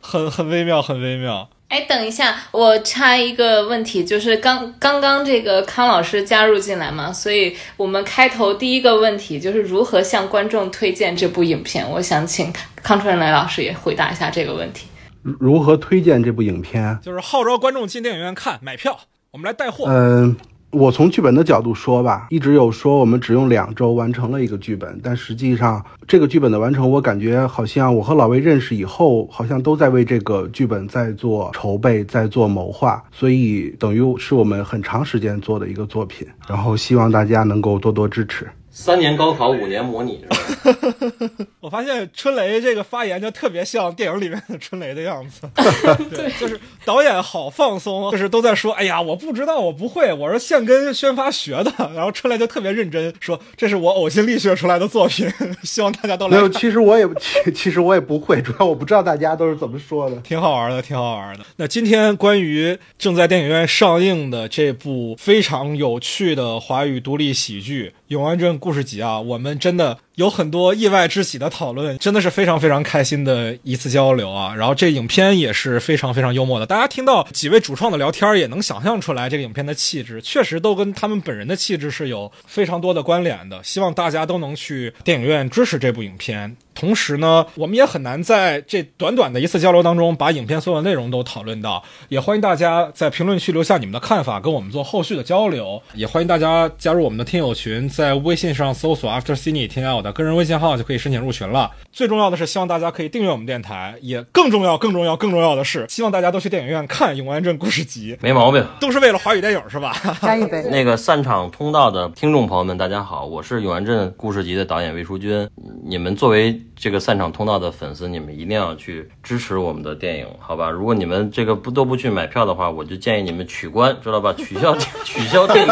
[0.00, 1.48] 很很微妙，很微妙。
[1.68, 11.84] 哎，等一下，我插一个问题，就是刚刚刚这个康老师加入进来嘛，所以我们开头第一个问题就是如何向观众推荐这部影片。
[11.90, 12.52] 我想请
[12.82, 14.86] 康春雷老师也回答一下这个问题。
[15.22, 16.96] 如何推荐这部影片？
[17.02, 19.00] 就是号召观众进电影院看买票，
[19.32, 19.86] 我们来带货。
[19.88, 20.36] 嗯、
[20.70, 36.26] 我从剧本的角度说吧，一直有说我们只用两周完成了一个剧本，但实际上这个剧本的完成，我感觉好像我和老魏认识以后，好像都在为这个剧本在做筹备，在做谋划，所以等于是我们很长时间做的一个作品。
[36.46, 38.46] 然后希望大家能够多多支持。
[38.78, 41.46] 三年高考，五年模拟，是吧？
[41.60, 45.48] 我发现春雷这个发言就特别像电影里面的春雷的样子，
[46.14, 55.26] 对，就是导演好放松，就是都在说，哎呀，我不知道，我不会，我是现跟宣发学的， 然后春雷就特别认真说，这是我呕心沥血出来的作品，
[55.62, 56.48] 希望大家都没有，来。
[56.50, 60.16] 其实我也其其实我也不会，主要我不知道大家都是怎么说的。
[60.16, 61.44] 挺好玩的，挺好玩的。
[61.56, 74.54] 那今天关于正在电影院上映的这部非常有趣的华语独立喜剧《永安镇故事集》啊，我们真的有很多意外之喜的讨论，真的是非常非常开心的一次交流啊。
[74.56, 83.62] 然后这影片也是非常非常幽默的，大家听到几位主创的聊天，也能想象出来这个影片的气质，确实都跟他们本人的气质是有非常多的关联的。
[83.62, 86.56] 希望大家都能去电影院支持这部影片。
[86.74, 95.82] 同时呢，我们也很难在这短短的一次交流当中把影片所有内容都讨论到，也欢迎大家在评论区留下你们的看法，跟我们做后续的交流。
[95.94, 101.68] 也欢迎大家加入我们的听友群，在微信上搜索 After Cine，添加我的个人微信号就可以申请入群了。
[101.90, 108.64] 最重要的是，希望大家可以订阅我们电台，也更重要、更重要、更重要的是，希望大家都去电影院看《永安镇故事集》，没毛病。
[108.78, 109.92] 都是为了华语电影是吧？
[110.22, 110.62] 干一杯！
[110.70, 115.48] 那个散场通道的听众朋友们，大家好，我是永安镇故事集的导演魏淑君。
[115.84, 120.70] 你们作为这个散场通道的粉丝，你们一定要去支持我们的电影，好吧？
[120.70, 124.32] 如果你们这个不都不去买票的话，我就建议你们取关，知道吧？
[124.36, 125.66] 取消取消订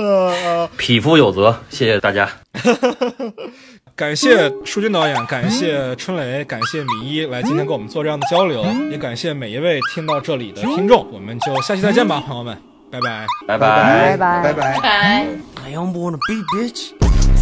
[0.00, 0.68] 阅。
[0.76, 2.28] 匹夫有责，谢谢大家。
[3.96, 12.56] 感谢舒军导演，感谢春雷，感谢米一来今天跟我们做这样的交流，也感谢每一位听到这里的听众，我们就下期再见吧，朋友们，
[12.90, 13.26] 拜拜。
[13.46, 14.80] 拜拜拜拜拜。
[14.80, 15.26] 拜。
[15.66, 16.92] I don't wanna be bitch.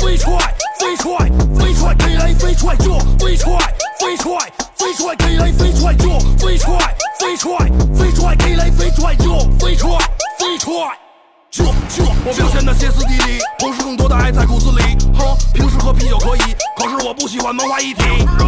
[0.00, 0.36] 飞踹，
[0.80, 3.56] 飞踹，飞踹，给来飞踹就飞踹，
[4.00, 4.36] 飞踹，
[4.76, 6.76] 飞踹，给来飞踹就飞踹，
[7.20, 7.56] 飞踹，
[7.94, 9.90] 飞踹，给来飞踹就飞踹，
[10.38, 11.07] 飞踹。
[11.50, 14.82] 就就我表现的歇斯底里，同时更多的爱在骨子里。
[15.16, 16.40] 哼，平时喝啤酒可以，
[16.76, 18.02] 可是我不喜欢文化一体。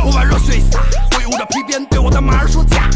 [0.04, 0.80] 我把热血一洒，
[1.16, 2.90] 挥舞着皮鞭对我的马儿说驾。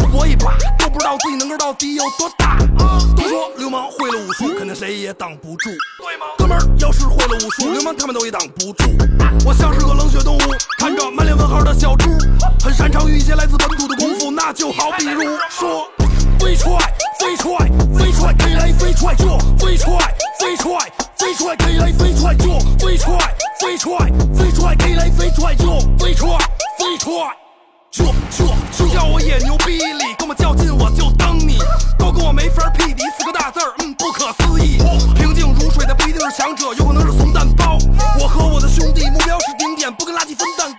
[0.00, 2.58] 我搏一把，都不知道自己能够到底有多大。
[3.16, 6.26] 都说流氓会了武术，肯定谁也挡不住，对吗？
[6.36, 8.84] 哥们儿，要是会了武术，流氓他们都也挡不住。
[9.46, 10.40] 我像是个冷血动物，
[10.78, 12.10] 看着满脸问号的小猪，
[12.62, 15.88] 很擅长于一些来自本土的功夫，那就好比如说。
[16.38, 16.76] 飞踹，
[17.18, 17.58] 飞踹，
[17.96, 20.78] 飞踹，给来飞踹就飞踹，飞踹，
[21.16, 23.16] 飞踹，给来飞踹就飞踹，
[23.60, 23.98] 飞踹，
[24.34, 26.28] 飞踹，给来飞踹就飞踹，
[26.78, 27.12] 飞踹。
[27.90, 28.46] 就就
[28.76, 31.58] 就叫我野牛逼里，跟我较劲我就蹬你，
[31.98, 34.78] 都跟我没法匹敌，四个大字儿，嗯，不可思议。
[35.14, 37.78] 平静如水的不一定是强者，有可能是怂蛋包。
[38.20, 40.72] 我和我的兄弟目标是顶点，不跟垃圾分蛋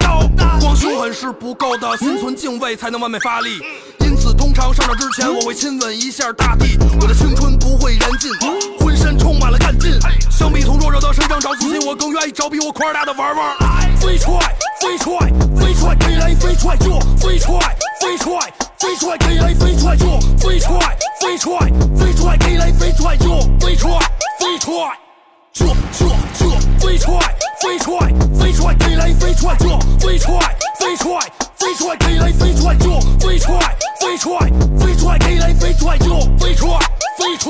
[0.59, 3.59] 光凶狠是不够的，心存敬畏才能完美发力。
[3.99, 8.31] 因此，通常上场之前我会亲吻一下大地，我的青春不会燃尽，
[8.79, 9.99] 浑身充满了干劲。
[10.29, 13.55] 相比从弱者的身上找自信，我更愿意找比我块儿大的玩玩。
[13.97, 14.37] 飞踹，
[14.81, 15.17] 飞踹，
[15.55, 17.59] 飞踹，给来飞踹就飞踹，
[18.01, 18.39] 飞踹，
[18.79, 21.59] 飞踹，给来飞踹就飞踹，飞踹，
[21.95, 23.91] 飞踹，给来飞踹就飞踹，
[24.39, 25.08] 飞踹。
[25.53, 26.05] 这这
[26.37, 26.45] 这
[26.79, 27.17] 飞踹
[27.61, 29.55] 飞踹飞踹给来飞踹！
[29.57, 29.67] 这
[29.99, 30.39] 飞踹
[30.79, 31.19] 飞踹
[31.57, 32.75] 飞踹给来飞踹！
[32.77, 32.87] 这
[33.19, 33.49] 飞踹
[33.99, 34.49] 飞踹
[34.79, 35.97] 飞踹给来飞踹！
[35.97, 36.05] 这
[36.37, 36.79] 飞踹
[37.17, 37.49] 飞踹